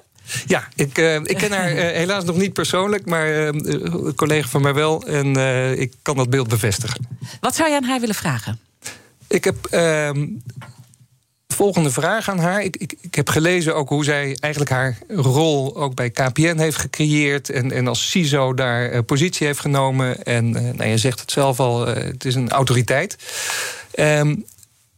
[0.46, 4.48] Ja, ik, uh, ik ken haar uh, helaas nog niet persoonlijk, maar uh, een collega
[4.48, 5.06] van mij wel.
[5.06, 5.36] En
[5.80, 7.06] ik kan dat beeld bevestigen.
[7.40, 8.58] Wat zou je aan haar willen vragen?
[9.28, 10.26] Ik heb ehm,
[11.58, 12.62] volgende vraag aan haar.
[12.62, 16.76] Ik, ik, ik, heb gelezen ook hoe zij eigenlijk haar rol ook bij KPN heeft
[16.76, 17.50] gecreëerd.
[17.50, 20.24] En, en als CISO daar positie heeft genomen.
[20.24, 23.16] En nou, je zegt het zelf al, het is een autoriteit.
[23.98, 24.44] Um,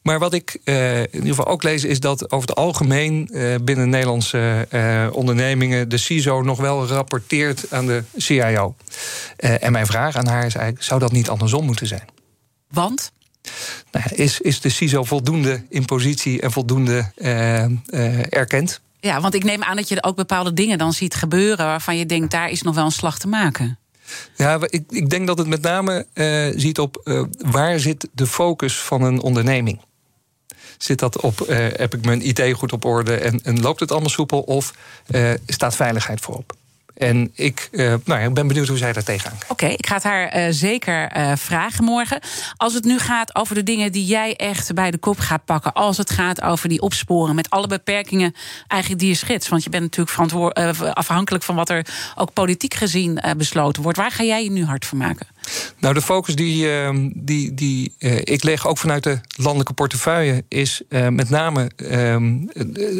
[0.03, 3.31] maar wat ik in ieder geval ook lees, is dat over het algemeen
[3.63, 4.69] binnen Nederlandse
[5.13, 8.75] ondernemingen de CISO nog wel rapporteert aan de CIO.
[9.37, 12.05] en mijn vraag aan haar is eigenlijk: zou dat niet andersom moeten zijn?
[12.71, 13.13] Want?
[13.93, 17.13] Nou, is, is de CISO voldoende in positie en voldoende
[18.29, 18.81] erkend?
[19.01, 22.07] Ja, want ik neem aan dat je ook bepaalde dingen dan ziet gebeuren waarvan je
[22.07, 23.79] denkt, daar is nog wel een slag te maken.
[24.37, 26.07] Ja, ik, ik denk dat het met name
[26.57, 29.81] ziet op waar zit de focus van een onderneming
[30.79, 31.39] zit dat op,
[31.77, 34.41] heb ik mijn IT goed op orde en, en loopt het allemaal soepel?
[34.41, 34.75] Of
[35.47, 36.57] staat veiligheid voorop?
[37.01, 39.39] En ik uh, nou ja, ben benieuwd hoe zij daar tegenaan.
[39.49, 42.21] Oké, ik ga het haar uh, zeker uh, vragen morgen.
[42.57, 45.73] Als het nu gaat over de dingen die jij echt bij de kop gaat pakken.
[45.73, 48.35] Als het gaat over die opsporen met alle beperkingen
[48.67, 49.49] eigenlijk die je schetst.
[49.49, 53.99] Want je bent natuurlijk afhankelijk van wat er ook politiek gezien besloten wordt.
[53.99, 55.27] Waar ga jij je nu hard voor maken?
[55.79, 60.45] Nou, de focus die, ehm, die, die uh, ik leg, ook vanuit de landelijke portefeuille,
[60.49, 62.17] is uh, met name uh,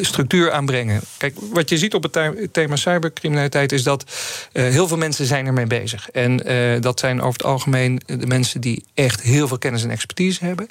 [0.05, 1.01] structuur aanbrengen.
[1.17, 4.05] Kijk, wat je ziet op het thema cybercriminaliteit is dat
[4.53, 6.11] heel veel mensen zijn ermee bezig.
[6.11, 6.37] En
[6.81, 10.69] dat zijn over het algemeen de mensen die echt heel veel kennis en expertise hebben.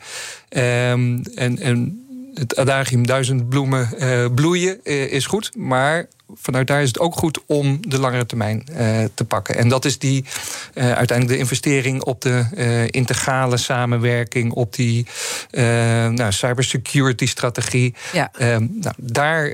[0.50, 2.04] Ehm, en, en
[2.40, 3.90] het adagium duizend bloemen
[4.34, 8.78] bloeien is goed, maar vanuit daar is het ook goed om de langere termijn uh,
[9.14, 9.56] te pakken.
[9.56, 10.26] En dat is die
[10.74, 15.08] uh, uiteindelijk de investering op de uh, integrale samenwerking, op die
[15.52, 17.96] nou, cybersecurity strategie.
[18.14, 18.30] Ja.
[18.34, 19.54] Ehm, nou, daar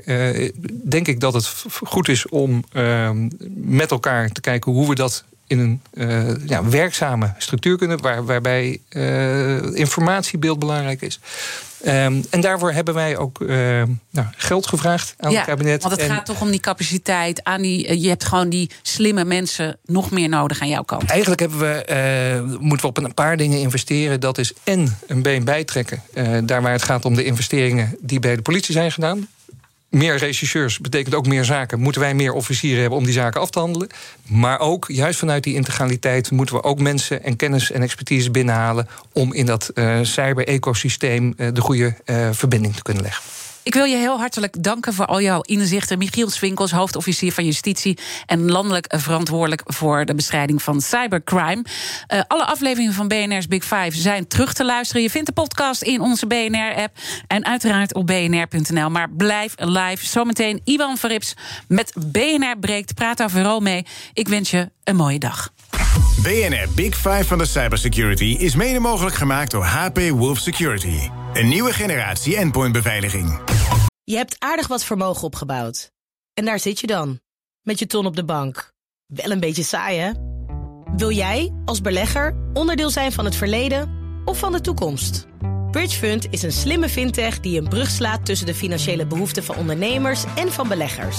[0.88, 5.24] denk ik dat het goed is om ehm, met elkaar te kijken hoe we dat
[5.46, 11.20] in een uh, ja, werkzame structuur kunnen, waar, waarbij uh, informatiebeeld belangrijk is.
[11.86, 13.48] Um, en daarvoor hebben wij ook uh,
[14.10, 15.82] nou, geld gevraagd aan ja, het kabinet.
[15.82, 17.44] Want het en gaat toch om die capaciteit.
[17.44, 21.10] Aan die, je hebt gewoon die slimme mensen nog meer nodig aan jouw kant.
[21.10, 24.20] Eigenlijk hebben we, moeten we op een paar dingen investeren.
[24.20, 26.02] Dat is en een been bijtrekken.
[26.46, 29.28] daar waar het gaat om de investeringen die bij de politie zijn gedaan
[29.96, 31.80] meer rechercheurs betekent ook meer zaken.
[31.80, 33.88] Moeten wij meer officieren hebben om die zaken af te handelen.
[34.26, 36.30] Maar ook, juist vanuit die integraliteit...
[36.30, 38.88] moeten we ook mensen en kennis en expertise binnenhalen...
[39.12, 43.22] om in dat uh, cyber-ecosysteem uh, de goede uh, verbinding te kunnen leggen.
[43.66, 45.98] Ik wil je heel hartelijk danken voor al jouw inzichten.
[45.98, 47.98] Michiel Swinkels, hoofdofficier van Justitie...
[48.26, 51.64] en landelijk verantwoordelijk voor de bestrijding van cybercrime.
[52.14, 55.02] Uh, alle afleveringen van BNR's Big Five zijn terug te luisteren.
[55.02, 56.96] Je vindt de podcast in onze BNR-app
[57.26, 58.90] en uiteraard op bnr.nl.
[58.90, 60.06] Maar blijf live.
[60.06, 61.34] Zometeen Iwan Verrips
[61.68, 62.94] met BNR Breekt.
[62.94, 63.86] Praat overal mee.
[64.12, 65.52] Ik wens je een mooie dag.
[66.22, 71.08] BNR Big Five van de cybersecurity is mede mogelijk gemaakt door HP Wolf Security.
[71.32, 73.40] Een nieuwe generatie endpointbeveiliging.
[74.04, 75.92] Je hebt aardig wat vermogen opgebouwd.
[76.34, 77.20] En daar zit je dan,
[77.62, 78.72] met je ton op de bank.
[79.06, 80.10] Wel een beetje saai, hè?
[80.96, 83.90] Wil jij, als belegger, onderdeel zijn van het verleden
[84.24, 85.26] of van de toekomst?
[85.70, 90.24] Bridgefund is een slimme fintech die een brug slaat tussen de financiële behoeften van ondernemers
[90.36, 91.18] en van beleggers.